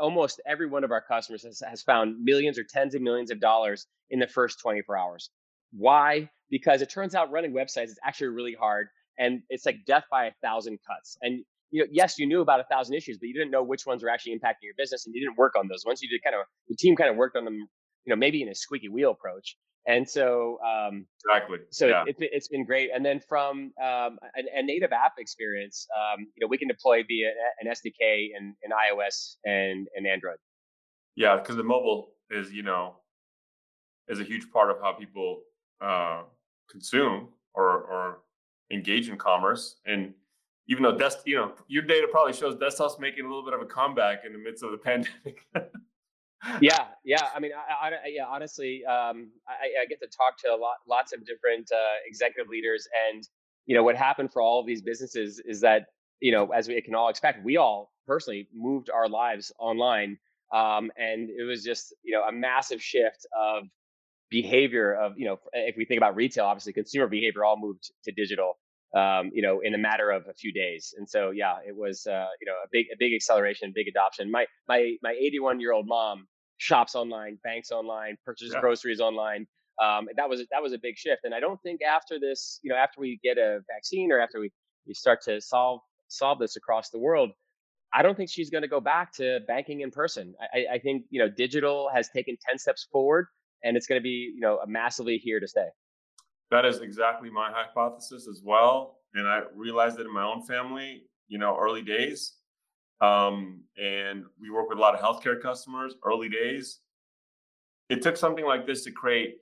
[0.00, 3.40] almost every one of our customers has, has found millions or tens of millions of
[3.40, 5.30] dollars in the first 24 hours.
[5.72, 6.30] Why?
[6.50, 10.26] Because it turns out running websites is actually really hard and it's like death by
[10.26, 11.16] a thousand cuts.
[11.22, 13.86] And you know, yes, you knew about a thousand issues, but you didn't know which
[13.86, 16.02] ones were actually impacting your business and you didn't work on those ones.
[16.02, 17.68] You did kind of the team kind of worked on them,
[18.04, 19.56] you know, maybe in a squeaky wheel approach.
[19.86, 21.58] And so, um, exactly.
[21.70, 22.04] So yeah.
[22.06, 22.90] it, has been great.
[22.94, 27.02] And then from um, a, a, native app experience, um, you know, we can deploy
[27.06, 30.36] via an SDK in, in iOS and, and Android.
[31.16, 32.96] Yeah, because the mobile is, you know,
[34.08, 35.42] is a huge part of how people
[35.80, 36.22] uh,
[36.70, 38.18] consume or or
[38.70, 39.76] engage in commerce.
[39.86, 40.14] And
[40.68, 43.60] even though desk, you know, your data probably shows desktop's making a little bit of
[43.60, 45.46] a comeback in the midst of the pandemic.
[46.60, 47.28] Yeah, yeah.
[47.34, 48.24] I mean, I, I, yeah.
[48.28, 52.48] Honestly, um, I, I, get to talk to a lot, lots of different uh, executive
[52.48, 53.26] leaders, and
[53.66, 55.86] you know, what happened for all of these businesses is that
[56.20, 60.18] you know, as we can all expect, we all personally moved our lives online,
[60.52, 63.64] um, and it was just you know a massive shift of
[64.30, 68.10] behavior of you know if we think about retail obviously consumer behavior all moved to
[68.10, 68.58] digital
[68.96, 72.06] um, you know in a matter of a few days and so yeah it was
[72.06, 75.72] uh, you know a big a big acceleration big adoption my my my 81 year
[75.72, 76.26] old mom
[76.58, 78.60] shops online banks online purchases yeah.
[78.60, 79.46] groceries online
[79.82, 82.70] um, that was that was a big shift and i don't think after this you
[82.70, 84.50] know after we get a vaccine or after we,
[84.86, 87.30] we start to solve solve this across the world
[87.94, 90.34] I don't think she's going to go back to banking in person.
[90.52, 93.28] I, I, think you know digital has taken ten steps forward,
[93.62, 95.68] and it's going to be you know massively here to stay.
[96.50, 101.04] That is exactly my hypothesis as well, and I realized it in my own family.
[101.28, 102.32] You know, early days,
[103.00, 105.94] um, and we work with a lot of healthcare customers.
[106.04, 106.80] Early days,
[107.88, 109.38] it took something like this to create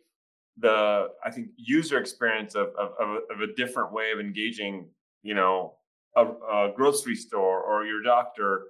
[0.59, 2.93] the I think user experience of of,
[3.31, 4.89] of a different way of engaging.
[5.23, 5.75] You know,
[6.17, 8.65] a, a grocery store or your doctor,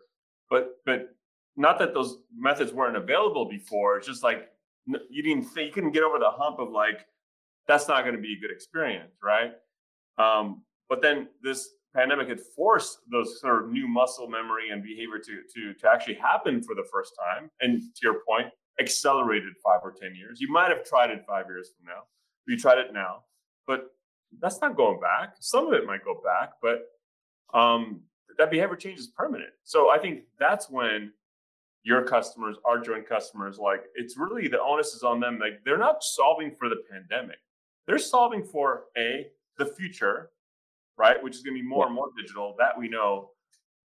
[0.50, 1.14] but but
[1.56, 3.96] not that those methods weren't available before.
[3.96, 4.48] It's just like
[4.86, 7.06] you didn't think you couldn't get over the hump of like
[7.68, 9.52] that's not going to be a good experience, right?
[10.18, 15.18] Um, but then this pandemic had forced those sort of new muscle memory and behavior
[15.18, 17.50] to to to actually happen for the first time.
[17.60, 18.48] And to your point,
[18.80, 20.40] accelerated five or ten years.
[20.40, 22.02] You might have tried it five years from now.
[22.46, 23.24] You tried it now,
[23.66, 23.94] but
[24.40, 25.36] that's not going back.
[25.40, 26.86] Some of it might go back, but
[27.58, 28.00] um,
[28.38, 29.50] that behavior change is permanent.
[29.62, 31.12] So I think that's when
[31.84, 35.38] your customers, our joint customers, like it's really the onus is on them.
[35.38, 37.38] Like they're not solving for the pandemic.
[37.86, 39.26] They're solving for a
[39.58, 40.30] the future,
[41.02, 41.22] right?
[41.22, 41.86] Which is going to be more yeah.
[41.88, 42.54] and more digital.
[42.58, 43.30] That we know,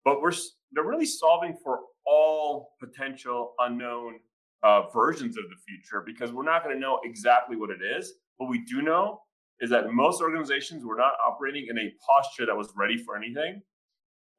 [0.05, 0.33] but we're
[0.73, 4.21] they're really solving for all potential unknown
[4.63, 8.13] uh, versions of the future because we're not going to know exactly what it is.
[8.37, 9.21] What we do know
[9.61, 13.63] is that most organizations were not operating in a posture that was ready for anything,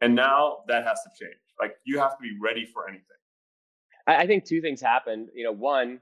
[0.02, 1.42] and now that has to change.
[1.60, 3.04] Like you have to be ready for anything.
[4.08, 5.30] I think two things happened.
[5.36, 6.00] You know, one,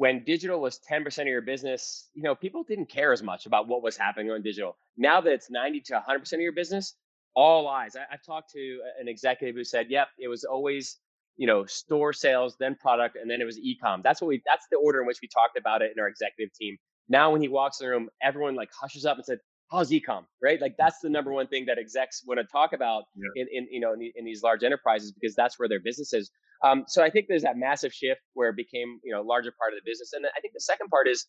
[0.00, 3.68] when digital was 10% of your business, you know, people didn't care as much about
[3.68, 4.78] what was happening on digital.
[4.96, 6.94] Now that it's 90 to 100% of your business,
[7.34, 7.96] all eyes.
[7.96, 10.96] I, have talked to an executive who said, yep, it was always,
[11.36, 14.00] you know, store sales, then product, and then it was e-com.
[14.02, 16.54] That's what we, that's the order in which we talked about it in our executive
[16.54, 16.78] team.
[17.10, 20.24] Now, when he walks in the room, everyone like hushes up and said, how's ecom
[20.42, 20.60] right?
[20.60, 23.42] Like that's the number one thing that execs want to talk about yeah.
[23.42, 26.30] in, in you know in, in, these large enterprises because that's where their business is.
[26.62, 29.52] Um, so i think there's that massive shift where it became you know a larger
[29.58, 30.12] part of the business.
[30.12, 31.26] And i think the second part is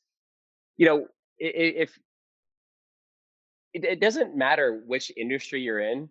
[0.78, 1.06] you know
[1.38, 1.98] if
[3.74, 6.10] it, it doesn't matter which industry you're in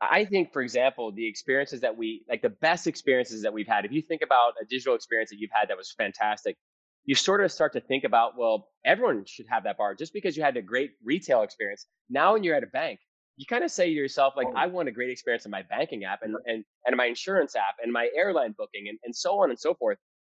[0.00, 3.84] i think for example the experiences that we like the best experiences that we've had
[3.84, 6.56] if you think about a digital experience that you've had that was fantastic
[7.06, 10.36] you sort of start to think about, well, everyone should have that bar just because
[10.36, 11.86] you had a great retail experience.
[12.10, 12.98] Now, when you're at a bank,
[13.36, 16.04] you kind of say to yourself, like, I want a great experience in my banking
[16.04, 19.50] app and, and, and my insurance app and my airline booking and, and so on
[19.50, 19.98] and so forth.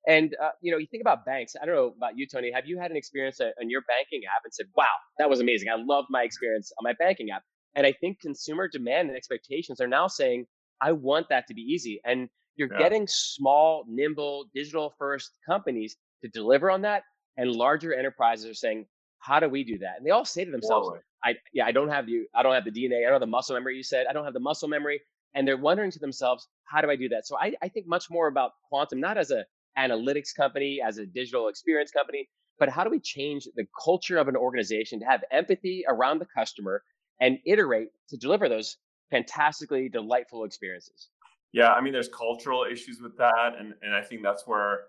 [0.09, 1.55] And, uh, you know, you think about banks.
[1.61, 2.51] I don't know about you, Tony.
[2.53, 4.87] Have you had an experience on your banking app and said, wow,
[5.19, 5.69] that was amazing.
[5.69, 7.43] I loved my experience on my banking app.
[7.75, 10.47] And I think consumer demand and expectations are now saying,
[10.81, 12.01] I want that to be easy.
[12.05, 12.79] And you're yeah.
[12.79, 15.97] getting small, nimble, digital first companies
[16.27, 17.05] to deliver on that.
[17.37, 18.87] And larger enterprises are saying,
[19.19, 19.97] how do we do that?
[19.99, 20.91] And they all say to themselves,
[21.25, 23.27] I yeah, I don't have the I don't have the DNA, I don't have the
[23.27, 25.01] muscle memory you said, I don't have the muscle memory.
[25.35, 27.27] And they're wondering to themselves, how do I do that?
[27.27, 29.45] So I, I think much more about quantum, not as a
[29.79, 34.29] analytics company, as a digital experience company, but how do we change the culture of
[34.29, 36.83] an organization to have empathy around the customer
[37.21, 38.79] and iterate to deliver those
[39.11, 41.09] fantastically delightful experiences?
[41.53, 44.81] Yeah, I mean, there's cultural issues with that, and and I think that's where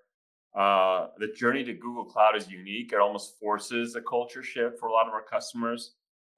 [0.57, 2.91] uh, the journey to Google Cloud is unique.
[2.91, 5.93] It almost forces a culture shift for a lot of our customers.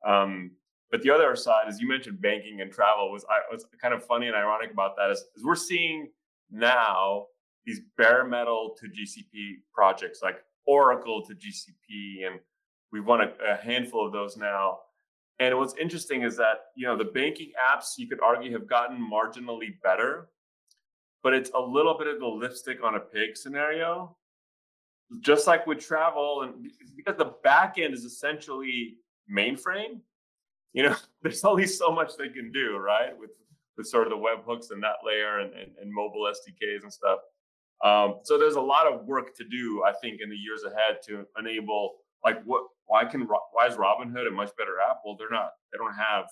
[0.05, 0.51] Um,
[0.91, 4.05] but the other side, as you mentioned, banking and travel was I was kind of
[4.05, 6.09] funny and ironic about that is, is we're seeing
[6.51, 7.27] now
[7.65, 12.39] these bare metal to GCP projects like Oracle to GCP, and
[12.91, 14.79] we've won a, a handful of those now.
[15.39, 18.97] And what's interesting is that you know the banking apps you could argue have gotten
[18.99, 20.29] marginally better
[21.23, 24.15] but it's a little bit of the lipstick on a pig scenario.
[25.21, 28.97] Just like with travel, and because the back end is essentially
[29.31, 30.01] mainframe,
[30.73, 33.17] you know, there's only so much they can do, right?
[33.17, 33.31] With
[33.75, 37.19] with sort of the webhooks and that layer and, and, and mobile SDKs and stuff.
[37.83, 40.97] Um, so there's a lot of work to do, I think, in the years ahead
[41.07, 43.21] to enable like what why can
[43.53, 44.99] why is Robinhood a much better app?
[45.05, 45.51] Well, they're not.
[45.71, 46.25] They don't have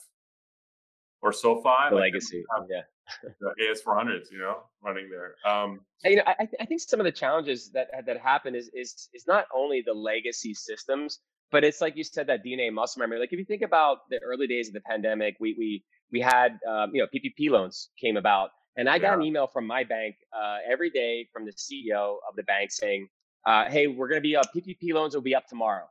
[1.21, 2.43] or SoFi the like legacy.
[2.69, 2.81] Yeah.
[3.41, 5.35] The AS400s, you know, running there.
[5.51, 9.09] Um, you know, I, I think some of the challenges that that happen is is
[9.13, 11.19] is not only the legacy systems,
[11.51, 13.19] but it's like you said that DNA muscle memory.
[13.19, 16.59] Like if you think about the early days of the pandemic, we we we had
[16.67, 19.15] um, you know PPP loans came about, and I got yeah.
[19.15, 23.07] an email from my bank uh, every day from the CEO of the bank saying,
[23.45, 24.45] uh, "Hey, we're going to be up.
[24.45, 25.85] Uh, PPP loans will be up tomorrow."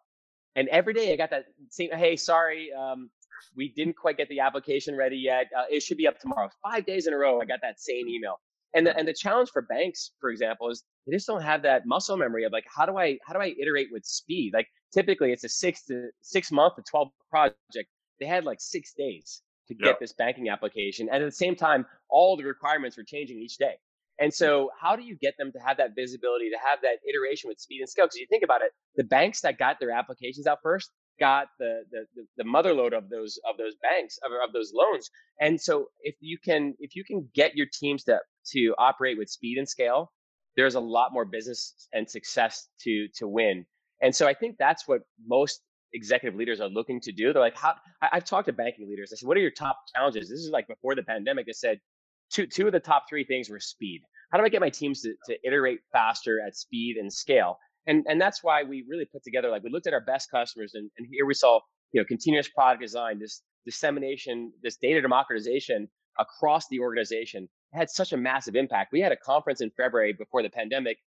[0.55, 3.11] And every day I got that same, "Hey, sorry, um,
[3.57, 5.46] we didn't quite get the application ready yet.
[5.57, 8.09] Uh, it should be up tomorrow." Five days in a row, I got that same
[8.09, 8.40] email.
[8.75, 11.87] And the, and the challenge for banks, for example, is they just don't have that
[11.87, 14.53] muscle memory of like how do I how do I iterate with speed?
[14.55, 17.88] Like typically it's a six to six month to twelve project.
[18.20, 20.01] They had like six days to get yep.
[20.01, 21.09] this banking application.
[21.11, 23.75] And at the same time, all the requirements were changing each day.
[24.18, 27.49] And so, how do you get them to have that visibility, to have that iteration
[27.49, 28.07] with speed and scale?
[28.07, 31.83] Because you think about it, the banks that got their applications out first got the
[31.90, 35.11] the the mother lode of those of those banks of, of those loans.
[35.40, 38.18] And so, if you can if you can get your teams to
[38.52, 40.12] to operate with speed and scale,
[40.57, 43.64] there's a lot more business and success to to win.
[44.02, 45.61] And so, I think that's what most
[45.92, 47.33] executive leaders are looking to do.
[47.33, 49.11] They're like, how I, have talked to banking leaders.
[49.12, 50.29] I said, what are your top challenges?
[50.29, 51.46] This is like before the pandemic.
[51.48, 51.81] i said
[52.31, 54.02] two two of the top three things were speed.
[54.31, 57.59] How do I get my teams to, to iterate faster at speed and scale?
[57.87, 60.72] And and that's why we really put together like we looked at our best customers
[60.75, 61.61] and, and here we saw
[61.92, 68.12] you know continuous product design, this dissemination, this data democratization across the organization had such
[68.12, 68.92] a massive impact.
[68.92, 70.99] We had a conference in February before the pandemic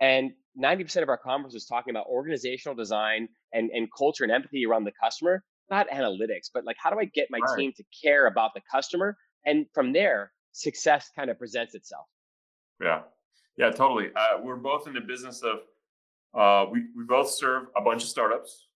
[0.00, 4.64] and 90% of our conference was talking about organizational design and, and culture and empathy
[4.66, 7.58] around the customer, not analytics, but like how do I get my right.
[7.58, 9.16] team to care about the customer?
[9.46, 12.06] And from there, success kind of presents itself.
[12.80, 13.02] Yeah.
[13.56, 14.10] Yeah, totally.
[14.16, 15.60] Uh, we're both in the business of,
[16.34, 18.66] uh, we, we both serve a bunch of startups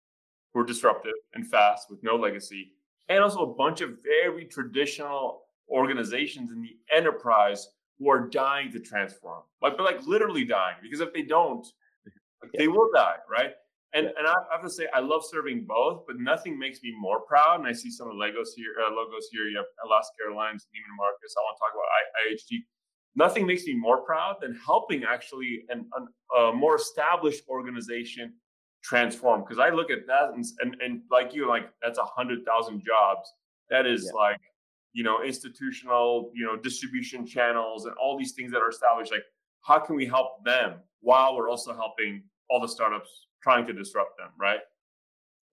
[0.53, 2.73] who are disruptive and fast with no legacy,
[3.09, 7.69] and also a bunch of very traditional organizations in the enterprise
[7.99, 11.67] who are dying to transform, like but like literally dying because if they don't,
[12.43, 13.53] like, they will die, right?
[13.95, 14.13] And yeah.
[14.19, 17.61] and I have to say I love serving both, but nothing makes me more proud.
[17.61, 19.49] And I see some of the logos here, uh, logos here.
[19.49, 21.35] You have Alaska Airlines, Neiman Marcus.
[21.37, 22.63] I want to talk about I, IHG.
[23.19, 26.07] Nothing makes me more proud than helping actually an, an
[26.39, 28.33] a more established organization
[28.85, 29.41] transform.
[29.41, 32.83] Because I look at that and, and and like you, like that's a hundred thousand
[32.87, 33.29] jobs.
[33.71, 34.21] That is yeah.
[34.21, 34.41] like
[34.93, 39.23] you know institutional you know distribution channels and all these things that are established like
[39.63, 44.17] how can we help them while we're also helping all the startups trying to disrupt
[44.19, 44.61] them right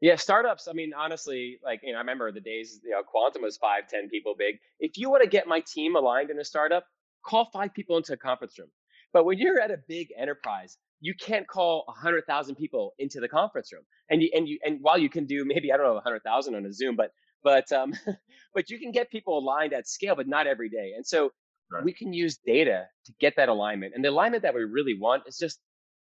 [0.01, 3.41] yeah startups i mean honestly like you know i remember the days you know quantum
[3.41, 6.45] was five ten people big if you want to get my team aligned in a
[6.45, 6.85] startup
[7.25, 8.69] call five people into a conference room
[9.13, 13.71] but when you're at a big enterprise you can't call 100,000 people into the conference
[13.71, 13.83] room.
[14.09, 16.65] And you and you and while you can do maybe I don't know 100,000 on
[16.65, 17.11] a Zoom, but
[17.43, 17.93] but um,
[18.53, 20.93] but you can get people aligned at scale, but not every day.
[20.95, 21.31] And so
[21.71, 21.83] right.
[21.83, 23.93] we can use data to get that alignment.
[23.95, 25.59] And the alignment that we really want is just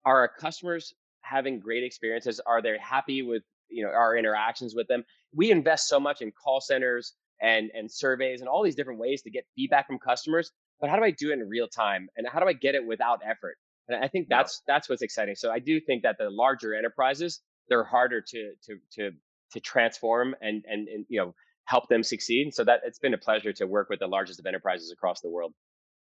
[0.05, 2.41] are our customers having great experiences?
[2.47, 5.05] Are they happy with you know our interactions with them?
[5.35, 9.23] We invest so much in call centers and and surveys and all these different ways
[9.23, 10.51] to get feedback from customers.
[10.81, 12.09] But how do I do it in real time?
[12.17, 13.57] And how do I get it without effort?
[13.89, 14.75] And I think that's yeah.
[14.75, 15.35] that's what's exciting.
[15.35, 19.11] So I do think that the larger enterprises they're harder to to to
[19.53, 22.55] to transform and and, and you know help them succeed.
[22.55, 25.31] So that it's been a pleasure to work with the largest of enterprises across the
[25.31, 25.53] world.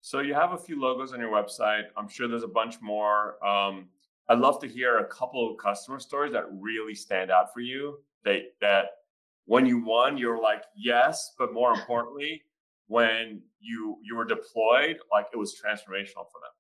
[0.01, 1.85] So you have a few logos on your website.
[1.97, 3.45] I'm sure there's a bunch more.
[3.45, 3.89] Um,
[4.29, 7.99] I'd love to hear a couple of customer stories that really stand out for you.
[8.25, 8.87] That that
[9.47, 12.43] when you won, you're like yes, but more importantly,
[12.89, 16.53] when you you were deployed, like it was transformational for them.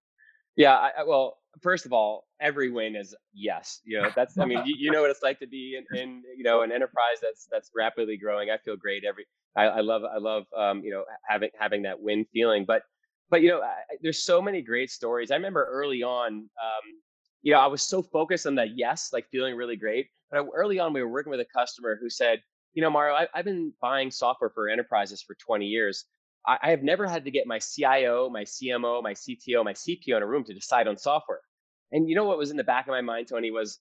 [0.56, 3.80] Yeah, I, well, first of all, every win is yes.
[3.84, 6.22] You know, that's I mean, you, you know what it's like to be in, in,
[6.36, 8.50] you know an enterprise that's that's rapidly growing.
[8.50, 9.26] I feel great every.
[9.56, 12.82] I, I love I love um, you know having having that win feeling, but
[13.30, 15.30] but you know I, there's so many great stories.
[15.30, 16.48] I remember early on, um,
[17.42, 20.08] you know, I was so focused on that yes, like feeling really great.
[20.30, 22.42] But early on, we were working with a customer who said,
[22.74, 26.04] you know, Mario, I, I've been buying software for enterprises for 20 years.
[26.48, 30.16] I, I have never had to get my CIO, my CMO, my CTO, my CPO
[30.16, 31.40] in a room to decide on software.
[31.92, 33.78] And you know what was in the back of my mind, Tony, was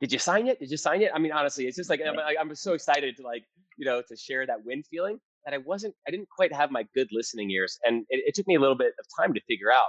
[0.00, 0.58] did you sign it?
[0.58, 1.10] Did you sign it?
[1.14, 3.44] I mean, honestly, it's just like I'm, I'm so excited to like,
[3.78, 6.84] you know, to share that win feeling that I wasn't, I didn't quite have my
[6.94, 7.78] good listening ears.
[7.84, 9.88] And it, it took me a little bit of time to figure out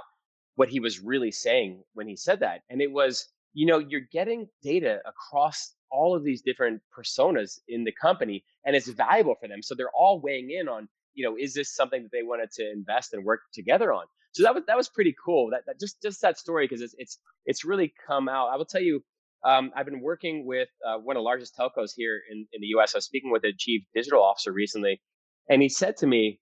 [0.54, 2.60] what he was really saying when he said that.
[2.70, 7.84] And it was, you know, you're getting data across all of these different personas in
[7.84, 9.62] the company and it's valuable for them.
[9.62, 12.70] So they're all weighing in on you know, is this something that they wanted to
[12.70, 14.04] invest and work together on?
[14.34, 15.50] so that was that was pretty cool.
[15.50, 18.48] That, that just just that story because it's it's it's really come out.
[18.48, 19.02] I will tell you,
[19.44, 22.66] um, I've been working with uh, one of the largest telcos here in, in the
[22.78, 22.94] US.
[22.94, 25.00] I was speaking with a chief digital officer recently,
[25.48, 26.40] and he said to me,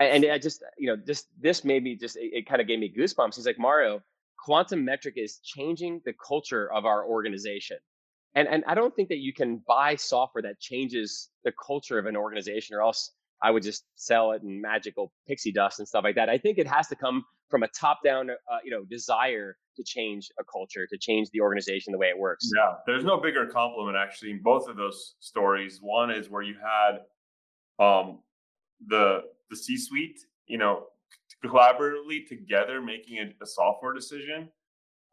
[0.00, 2.78] and I just, you know, this this made me just it, it kind of gave
[2.78, 3.36] me goosebumps.
[3.36, 4.00] He's like, Mario,
[4.38, 7.76] quantum metric is changing the culture of our organization.
[8.34, 12.06] And and I don't think that you can buy software that changes the culture of
[12.06, 13.12] an organization, or else
[13.42, 16.28] I would just sell it in magical pixie dust and stuff like that.
[16.28, 20.30] I think it has to come from a top-down, uh, you know, desire to change
[20.40, 22.50] a culture, to change the organization the way it works.
[22.56, 25.78] Yeah, there's no bigger compliment actually in both of those stories.
[25.82, 27.00] One is where you had
[27.84, 28.20] um,
[28.86, 30.86] the the C-suite, you know,
[31.44, 34.48] collaboratively together making a, a software decision.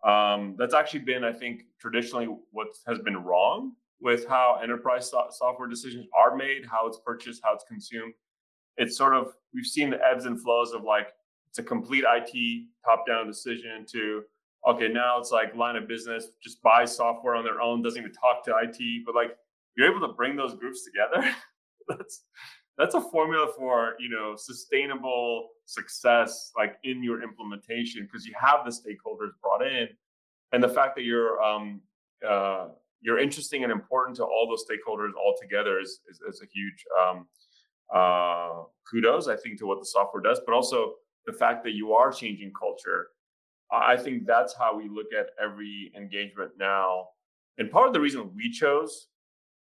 [0.04, 3.74] Um, that's actually been, I think, traditionally what has been wrong
[4.04, 8.14] with how enterprise so- software decisions are made, how it's purchased, how it's consumed.
[8.78, 11.14] It's sort of we've seen the ebbs and flows of like
[11.50, 14.24] it's a complete IT top-down decision to
[14.68, 18.12] okay now it's like line of business just buys software on their own doesn't even
[18.12, 19.38] talk to IT, but like
[19.78, 21.34] you're able to bring those groups together.
[21.88, 22.26] that's
[22.78, 28.66] that's a formula for you know sustainable success like in your implementation because you have
[28.66, 29.88] the stakeholders brought in
[30.52, 31.82] and the fact that you're um,
[32.28, 32.68] uh,
[33.04, 36.84] you're interesting and important to all those stakeholders all together is, is, is a huge
[37.02, 37.28] um,
[37.94, 40.94] uh, kudos i think to what the software does but also
[41.26, 43.08] the fact that you are changing culture
[43.72, 47.06] i think that's how we look at every engagement now
[47.58, 49.08] and part of the reason we chose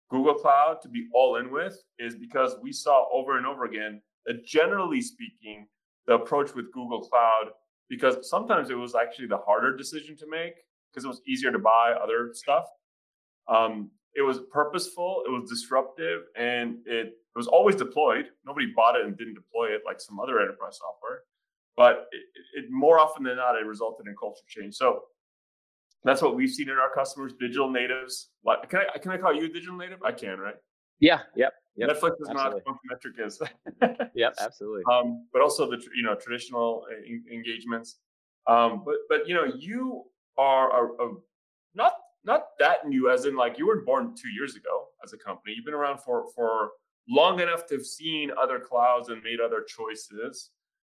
[0.09, 4.01] Google Cloud to be all in with is because we saw over and over again
[4.25, 5.67] that generally speaking,
[6.05, 7.51] the approach with Google Cloud,
[7.89, 10.53] because sometimes it was actually the harder decision to make
[10.91, 12.65] because it was easier to buy other stuff.
[13.49, 18.25] Um, it was purposeful, it was disruptive, and it, it was always deployed.
[18.45, 21.21] Nobody bought it and didn't deploy it like some other enterprise software.
[21.75, 24.75] But it, it more often than not, it resulted in culture change.
[24.75, 25.03] So
[26.03, 28.29] that's what we've seen in our customers, digital natives.
[28.43, 30.01] Like, can I can I call you a digital native?
[30.03, 30.55] I can, right?
[30.99, 31.19] Yeah.
[31.35, 31.53] Yep.
[31.75, 32.61] yep Netflix is absolutely.
[32.65, 33.41] not metric is.
[34.15, 34.33] yep.
[34.39, 34.83] Absolutely.
[34.91, 37.97] Um, but also the you know traditional uh, engagements.
[38.47, 40.05] Um, but but you know you
[40.37, 41.13] are a, a,
[41.75, 41.93] not
[42.23, 45.53] not that new as in like you were born two years ago as a company.
[45.55, 46.71] You've been around for for
[47.09, 50.51] long enough to have seen other clouds and made other choices.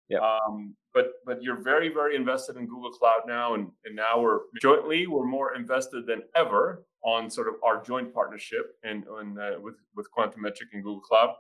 [0.09, 0.19] Yeah.
[0.19, 4.41] Um, but but you're very very invested in Google Cloud now, and and now we're
[4.61, 9.53] jointly we're more invested than ever on sort of our joint partnership and, and uh,
[9.61, 11.35] with with Quantum Metric and Google Cloud.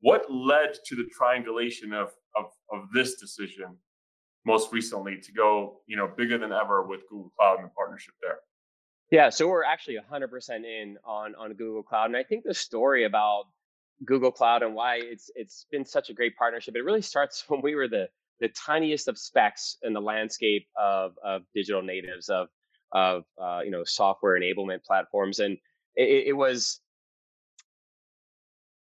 [0.00, 3.76] What led to the triangulation of of of this decision
[4.44, 8.14] most recently to go you know bigger than ever with Google Cloud and the partnership
[8.20, 8.38] there?
[9.10, 13.04] Yeah, so we're actually 100% in on on Google Cloud, and I think the story
[13.04, 13.44] about
[14.04, 16.76] Google Cloud and why it's it's been such a great partnership.
[16.76, 18.08] It really starts when we were the
[18.40, 22.48] the tiniest of specks in the landscape of of digital natives of
[22.92, 25.56] of uh, you know software enablement platforms, and
[25.96, 26.80] it, it was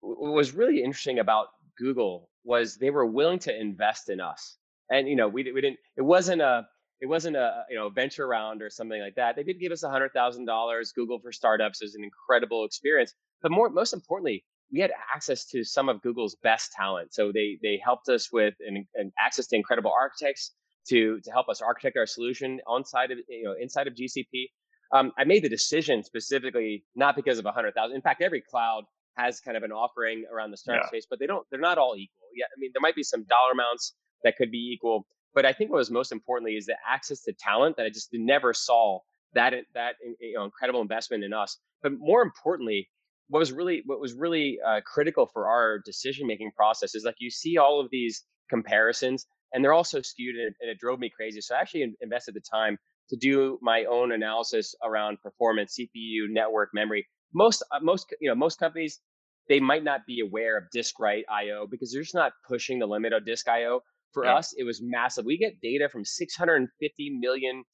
[0.01, 4.57] what was really interesting about Google was they were willing to invest in us,
[4.91, 6.67] and you know we we didn't it wasn't a
[7.01, 9.37] it wasn't a you know venture round or something like that.
[9.37, 10.93] They did give us a hundred thousand dollars.
[10.93, 15.65] Google for Startups is an incredible experience, but more most importantly, we had access to
[15.65, 17.15] some of Google's best talent.
[17.15, 20.53] So they they helped us with an, an access to incredible architects
[20.89, 24.47] to to help us architect our solution on side of you know inside of GCP.
[24.93, 27.97] Um, I made the decision specifically not because of a hundred thousand.
[27.97, 28.85] In fact, every cloud
[29.17, 30.89] has kind of an offering around the startup yeah.
[30.89, 31.47] space, but they don't.
[31.51, 32.29] They're not all equal.
[32.35, 33.95] Yeah, I mean there might be some dollar amounts
[34.25, 37.33] that could be equal, but I think what was most importantly is the access to
[37.33, 39.01] talent that I just never saw
[39.35, 41.59] that that you know incredible investment in us.
[41.83, 42.89] But more importantly,
[43.29, 47.17] what was really what was really uh, critical for our decision making process is like
[47.19, 51.11] you see all of these comparisons and they're also skewed and, and it drove me
[51.15, 51.41] crazy.
[51.41, 52.79] So i actually invested the time
[53.11, 57.07] to do my own analysis around performance cpu network memory.
[57.35, 59.01] Most uh, most you know most companies
[59.49, 62.87] they might not be aware of disk write io because they're just not pushing the
[62.87, 63.81] limit of disk io
[64.13, 64.37] for yeah.
[64.37, 67.65] us it was massive we get data from 650 million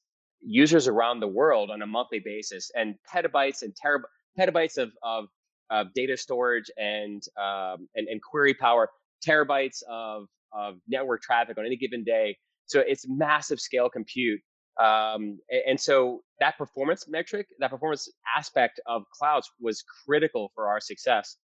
[0.41, 4.03] users around the world on a monthly basis and petabytes and terab-
[4.37, 5.25] petabytes of, of
[5.69, 8.89] of data storage and, um, and and query power,
[9.27, 12.37] terabytes of of network traffic on any given day.
[12.65, 14.39] So it's massive scale compute.
[14.79, 20.67] Um, and, and so that performance metric, that performance aspect of clouds was critical for
[20.67, 21.37] our success.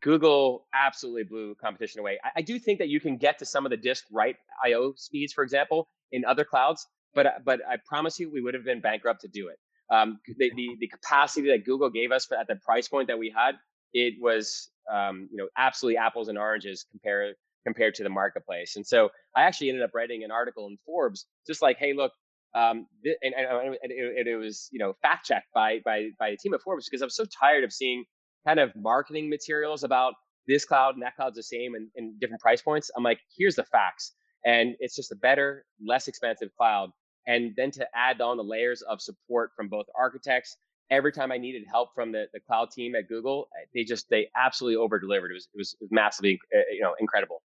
[0.00, 2.18] Google absolutely blew competition away.
[2.24, 4.94] I, I, do think that you can get to some of the disk write IO
[4.96, 8.80] speeds, for example, in other clouds, but but I promise you, we would have been
[8.80, 9.58] bankrupt to do it
[9.90, 13.32] um, the, the, the capacity that Google gave us at the price point that we
[13.34, 13.54] had,
[13.92, 17.34] it was um, you know absolutely apples and oranges compared
[17.64, 18.76] compared to the marketplace.
[18.76, 22.12] And so I actually ended up writing an article in Forbes, just like, hey, look,
[22.54, 22.86] um,
[23.22, 26.54] and, and, and it, it, was you know fact checked by by by the team
[26.54, 28.04] at Forbes because I was so tired of seeing
[28.46, 30.14] kind of marketing materials about
[30.46, 32.90] this cloud and that cloud's the same and, and different price points.
[32.96, 34.12] I'm like, here's the facts,
[34.44, 36.90] and it's just a better, less expensive cloud.
[37.26, 40.56] And then to add on the layers of support from both architects
[40.90, 44.08] every time I needed help from the, the cloud team at Google, eh, they just
[44.08, 45.32] they absolutely over delivered.
[45.32, 47.42] It was, it was massively eh, you know incredible.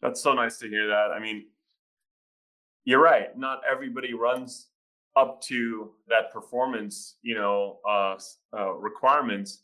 [0.00, 1.12] That's so nice to hear that.
[1.14, 1.46] I mean,
[2.84, 3.36] you're right.
[3.38, 4.68] Not everybody runs
[5.14, 8.16] up to that performance, you know, uh,
[8.56, 9.62] uh, requirements,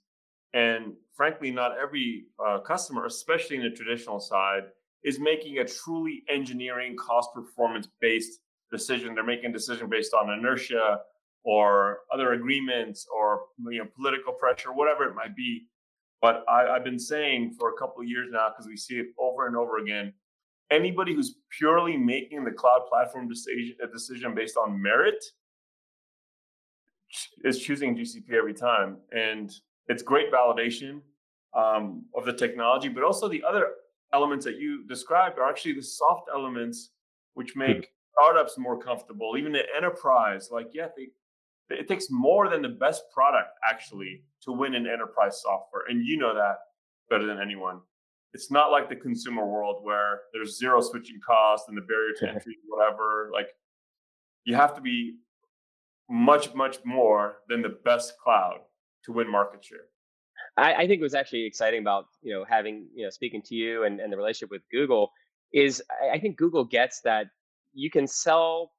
[0.55, 4.63] and frankly, not every uh, customer, especially in the traditional side,
[5.05, 8.41] is making a truly engineering cost performance based
[8.71, 9.15] decision.
[9.15, 10.99] They're making a decision based on inertia
[11.45, 15.67] or other agreements or you know political pressure, whatever it might be.
[16.21, 19.07] But I, have been saying for a couple of years now, because we see it
[19.19, 20.13] over and over again,
[20.71, 25.25] anybody who's purely making the cloud platform decision, decision based on merit
[27.45, 28.99] is choosing GCP every time.
[29.13, 29.53] And
[29.89, 31.01] it's great validation
[31.57, 33.71] um, of the technology, but also the other
[34.13, 36.91] elements that you described are actually the soft elements
[37.35, 37.61] which hmm.
[37.61, 39.37] make startups more comfortable.
[39.39, 41.09] Even the enterprise, like, yeah, they,
[41.71, 46.17] it takes more than the best product actually to win in enterprise software and you
[46.17, 46.59] know that
[47.11, 47.81] better than anyone
[48.35, 52.29] it's not like the consumer world where there's zero switching cost and the barrier to
[52.35, 53.49] entry whatever like
[54.45, 55.17] you have to be
[56.11, 58.61] much much more than the best cloud
[59.09, 59.87] to win market share
[60.57, 63.85] I, I think was actually exciting about you know having you know speaking to you
[63.85, 65.11] and, and the relationship with google
[65.53, 67.27] is I, I think google gets that
[67.73, 68.73] you can sell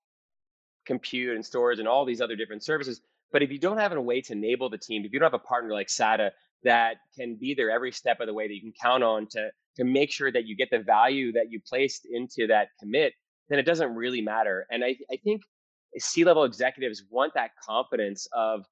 [0.89, 2.99] compute and storage and all these other different services.
[3.31, 5.39] But if you don't have a way to enable the team, if you don't have
[5.39, 6.31] a partner like SADA
[6.63, 9.49] that can be there every step of the way that you can count on to
[9.77, 13.13] to make sure that you get the value that you placed into that commit,
[13.47, 14.65] then it doesn't really matter.
[14.71, 15.41] And I, I think
[15.97, 18.65] C-level executives want that confidence of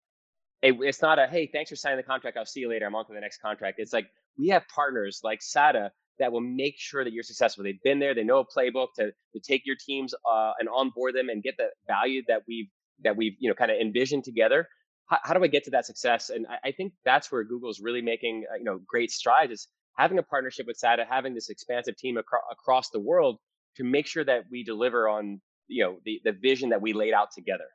[0.62, 2.38] it's not a hey, thanks for signing the contract.
[2.38, 2.86] I'll see you later.
[2.86, 3.80] I'm on to the next contract.
[3.80, 7.64] It's like we have partners like SADA that will make sure that you're successful.
[7.64, 11.16] They've been there, they know a playbook to to take your teams uh, and onboard
[11.16, 12.68] them and get the value that we've
[13.04, 14.68] that we've you know kind of envisioned together.
[15.08, 16.30] How, how, do I get to that success?
[16.30, 19.68] And I, I think that's where Google's really making uh, you know great strides is
[19.98, 23.38] having a partnership with SADA, having this expansive team acro- across the world
[23.78, 27.14] to make sure that we deliver on you know the the vision that we laid
[27.14, 27.66] out together.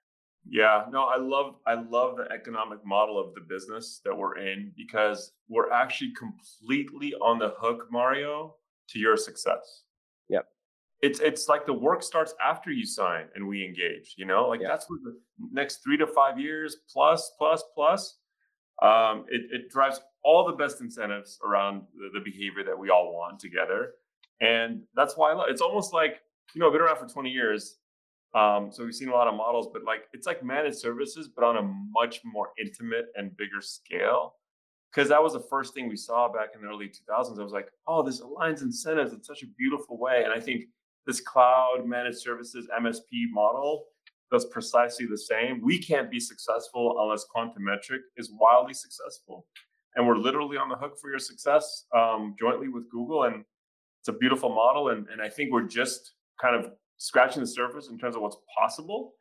[0.49, 4.73] Yeah, no, I love I love the economic model of the business that we're in
[4.77, 8.57] because we're actually completely on the hook, Mario,
[8.89, 9.83] to your success.
[10.29, 10.47] Yep.
[11.01, 14.49] It's it's like the work starts after you sign and we engage, you know?
[14.49, 14.71] Like yep.
[14.71, 15.17] that's what the
[15.53, 18.19] next 3 to 5 years plus plus plus
[18.83, 23.15] um, it, it drives all the best incentives around the, the behavior that we all
[23.15, 23.93] want together.
[24.41, 26.21] And that's why I love it's almost like,
[26.55, 27.77] you know, I've been around for 20 years
[28.35, 31.45] um, so we've seen a lot of models, but like it's like managed services, but
[31.45, 34.35] on a much more intimate and bigger scale.
[34.93, 37.39] Because that was the first thing we saw back in the early 2000s.
[37.39, 40.23] I was like, oh, this aligns incentives in such a beautiful way.
[40.25, 40.65] And I think
[41.07, 43.87] this cloud managed services MSP model
[44.31, 45.61] does precisely the same.
[45.63, 49.47] We can't be successful unless quantum metric is wildly successful.
[49.95, 53.25] And we're literally on the hook for your success um, jointly with Google.
[53.25, 53.45] And
[54.01, 54.89] it's a beautiful model.
[54.89, 58.37] And, and I think we're just kind of scratching the surface in terms of what's
[58.59, 59.13] possible.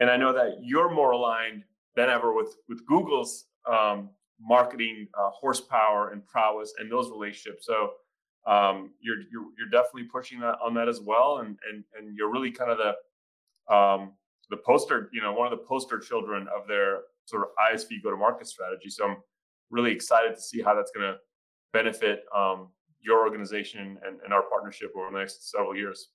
[0.00, 1.64] And I know that you're more aligned
[1.94, 4.10] than ever with with Google's um,
[4.40, 7.66] marketing uh, horsepower and prowess and those relationships.
[7.66, 7.90] So
[8.46, 12.30] um, you're, you're you're definitely pushing that on that as well, and and and you're
[12.30, 14.12] really kind of the um,
[14.50, 18.10] the poster, you know, one of the poster children of their sort of ISV go
[18.10, 18.88] to market strategy.
[18.88, 19.16] So I'm
[19.70, 21.18] really excited to see how that's going to
[21.72, 22.68] benefit um,
[23.00, 26.10] your organization and, and our partnership over the next several years.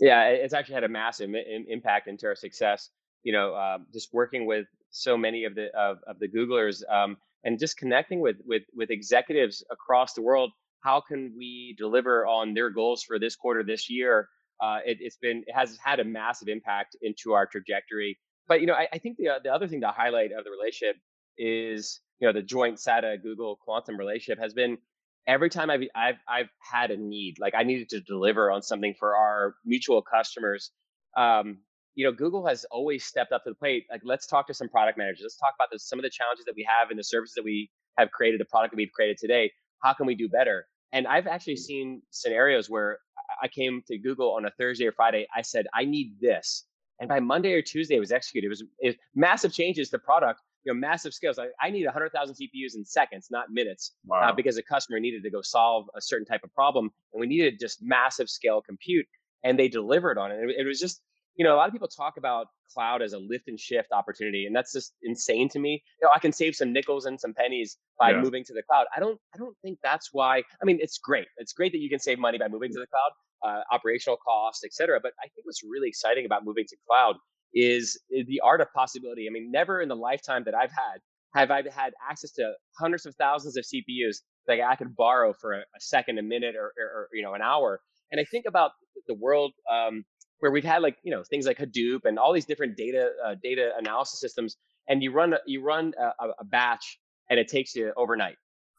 [0.00, 1.30] Yeah, it's actually had a massive
[1.68, 2.90] impact into our success.
[3.22, 7.16] You know, um, just working with so many of the of, of the Googlers um,
[7.44, 10.50] and just connecting with with with executives across the world.
[10.80, 14.28] How can we deliver on their goals for this quarter, this year?
[14.60, 18.18] Uh, it, has been it has had a massive impact into our trajectory.
[18.48, 20.96] But you know, I, I think the the other thing to highlight of the relationship
[21.38, 24.78] is you know the joint SADA Google Quantum relationship has been
[25.26, 28.94] every time I've, I've I've had a need, like I needed to deliver on something
[28.98, 30.70] for our mutual customers,
[31.16, 31.58] um,
[31.94, 33.84] you know, Google has always stepped up to the plate.
[33.90, 35.20] Like, let's talk to some product managers.
[35.22, 37.70] Let's talk about some of the challenges that we have in the services that we
[37.98, 39.52] have created, the product that we've created today.
[39.82, 40.66] How can we do better?
[40.92, 41.60] And I've actually mm.
[41.60, 42.98] seen scenarios where
[43.42, 45.26] I came to Google on a Thursday or Friday.
[45.34, 46.64] I said, I need this.
[47.00, 48.46] And by Monday or Tuesday, it was executed.
[48.46, 51.38] It was, it was massive changes to product you know massive scales.
[51.38, 54.32] Like I need 100,000 CPUs in seconds, not minutes, uh, Wow.
[54.32, 57.26] uh, because a customer needed to go solve a certain type of problem, and we
[57.26, 59.06] needed just massive scale compute,
[59.44, 60.36] and they delivered on it.
[60.50, 61.02] It, it was just
[61.36, 64.46] you know a lot of people talk about cloud as a lift and shift opportunity,
[64.46, 65.82] and that's just insane to me.
[66.00, 68.20] You know, I can save some nickels and some pennies by Yeah.
[68.20, 68.86] moving to the cloud.
[68.96, 70.42] I don't I don't think that's why.
[70.60, 71.26] I mean, it's great.
[71.38, 73.10] It's great that you can save money by moving to the cloud,
[73.48, 75.00] uh, operational costs, et cetera.
[75.02, 77.16] But I think what's really exciting about moving to cloud
[77.54, 79.26] is, is the art of possibility.
[79.28, 81.00] I mean, never in the lifetime that I've had
[81.34, 85.52] have I had access to hundreds of thousands of CPUs that I could borrow for
[85.54, 87.80] a, a second, a minute, or, or, or, you know an hour.
[88.10, 88.72] And I think about
[89.06, 90.04] the world um,
[90.40, 93.34] where we've had like you know things like Hadoop and all these different data uh,
[93.42, 94.56] data analysis systems,
[94.88, 96.98] and you run a, you run a, a batch
[97.30, 98.36] and it takes you overnight,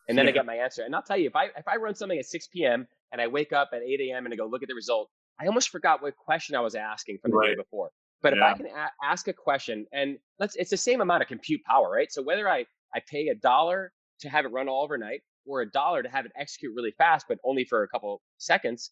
[0.07, 0.83] and then I get my answer.
[0.83, 2.87] And I'll tell you, if I if I run something at 6 p.m.
[3.11, 4.25] and I wake up at 8 a.m.
[4.25, 5.09] and I go look at the result,
[5.39, 7.89] I almost forgot what question I was asking from the day before.
[8.23, 11.27] But if I can a- ask a question, and let's it's the same amount of
[11.27, 12.11] compute power, right?
[12.11, 12.65] So whether I
[12.95, 16.25] I pay a dollar to have it run all overnight or a dollar to have
[16.25, 18.91] it execute really fast, but only for a couple seconds,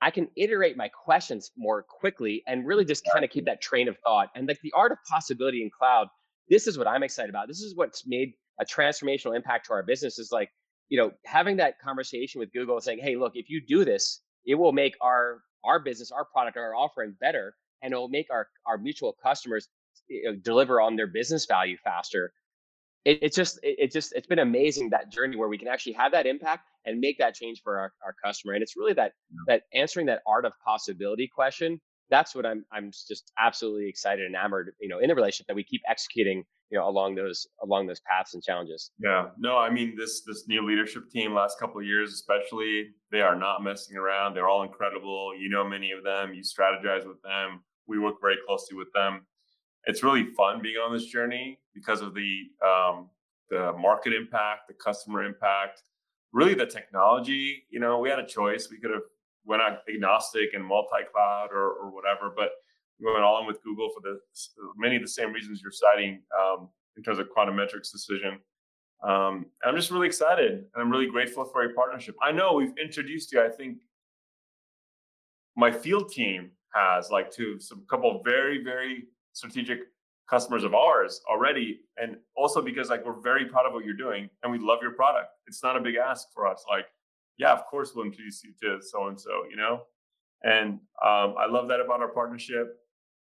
[0.00, 3.88] I can iterate my questions more quickly and really just kind of keep that train
[3.88, 4.28] of thought.
[4.36, 6.06] And like the art of possibility in cloud,
[6.48, 7.48] this is what I'm excited about.
[7.48, 10.50] This is what's made a transformational impact to our business is like,
[10.90, 14.54] you know, having that conversation with Google saying, hey, look, if you do this, it
[14.54, 18.48] will make our our business, our product, our offering better, and it will make our
[18.66, 19.68] our mutual customers
[20.42, 22.32] deliver on their business value faster.
[23.04, 25.92] It, it's just it, it just it's been amazing that journey where we can actually
[25.92, 28.54] have that impact and make that change for our, our customer.
[28.54, 29.12] And it's really that
[29.46, 31.80] that answering that art of possibility question.
[32.10, 35.56] That's what I'm I'm just absolutely excited and enamored, you know, in the relationship that
[35.56, 38.90] we keep executing, you know, along those along those paths and challenges.
[39.02, 43.20] Yeah, no, I mean this this new leadership team last couple of years, especially, they
[43.20, 44.34] are not messing around.
[44.34, 45.32] They're all incredible.
[45.38, 46.34] You know many of them.
[46.34, 47.62] You strategize with them.
[47.86, 49.26] We work very closely with them.
[49.86, 53.10] It's really fun being on this journey because of the um,
[53.50, 55.82] the market impact, the customer impact,
[56.32, 57.64] really the technology.
[57.70, 58.68] You know, we had a choice.
[58.70, 59.02] We could have
[59.44, 59.62] went
[59.92, 62.50] agnostic and multi-cloud or, or whatever, but
[62.98, 64.18] we went all in with Google for the
[64.76, 68.38] many of the same reasons you're citing um, in terms of quantum metrics decision.
[69.02, 72.16] Um, I'm just really excited and I'm really grateful for your partnership.
[72.22, 73.78] I know we've introduced you, I think
[75.56, 79.80] my field team has like to some couple very, very strategic
[80.28, 81.80] customers of ours already.
[81.96, 84.92] And also because like we're very proud of what you're doing and we love your
[84.92, 85.28] product.
[85.46, 86.64] It's not a big ask for us.
[86.68, 86.86] Like,
[87.38, 89.82] yeah, of course we'll introduce you to so and so, you know?
[90.42, 92.78] And um, I love that about our partnership.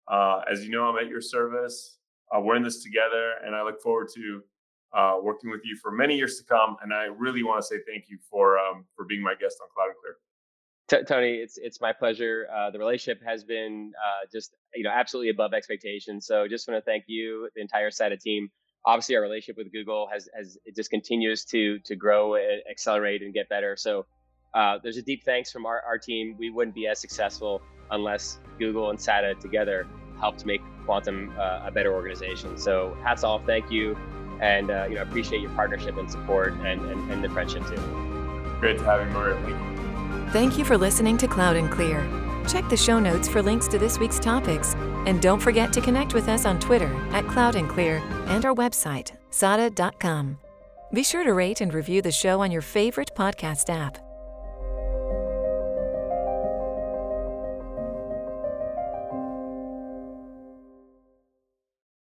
[0.08, 1.98] Uh, as you know, I'm at your service.
[2.34, 4.42] Uh, we're in this together, and I look forward to
[4.92, 6.76] uh, working with you for many years to come.
[6.82, 9.68] And I really want to say thank you for um, for being my guest on
[9.74, 10.16] Cloud and Clear.
[10.88, 12.46] T- Tony, it's it's my pleasure.
[12.54, 16.26] Uh, the relationship has been uh, just you know absolutely above expectations.
[16.26, 18.50] So just want to thank you, the entire SADA team.
[18.86, 23.22] Obviously, our relationship with Google has has it just continues to to grow, and accelerate,
[23.22, 23.76] and get better.
[23.76, 24.04] So
[24.54, 26.36] uh, there's a deep thanks from our, our team.
[26.38, 29.86] We wouldn't be as successful unless Google and SADA together
[30.20, 32.58] helped make Quantum uh, a better organization.
[32.58, 33.96] So hats off, thank you,
[34.40, 37.76] and uh, you know appreciate your partnership and support and, and, and the friendship too.
[38.60, 39.73] Great to have you, Mario.
[40.32, 40.64] Thank you.
[40.64, 42.06] For listening to Cloud and Clear.
[42.48, 44.74] Check the show notes for links to this week's topics.
[45.06, 48.54] And don't forget to connect with us on Twitter at Cloud and Clear and our
[48.54, 50.38] website, sada.com.
[50.92, 54.03] Be sure to rate and review the show on your favorite podcast app.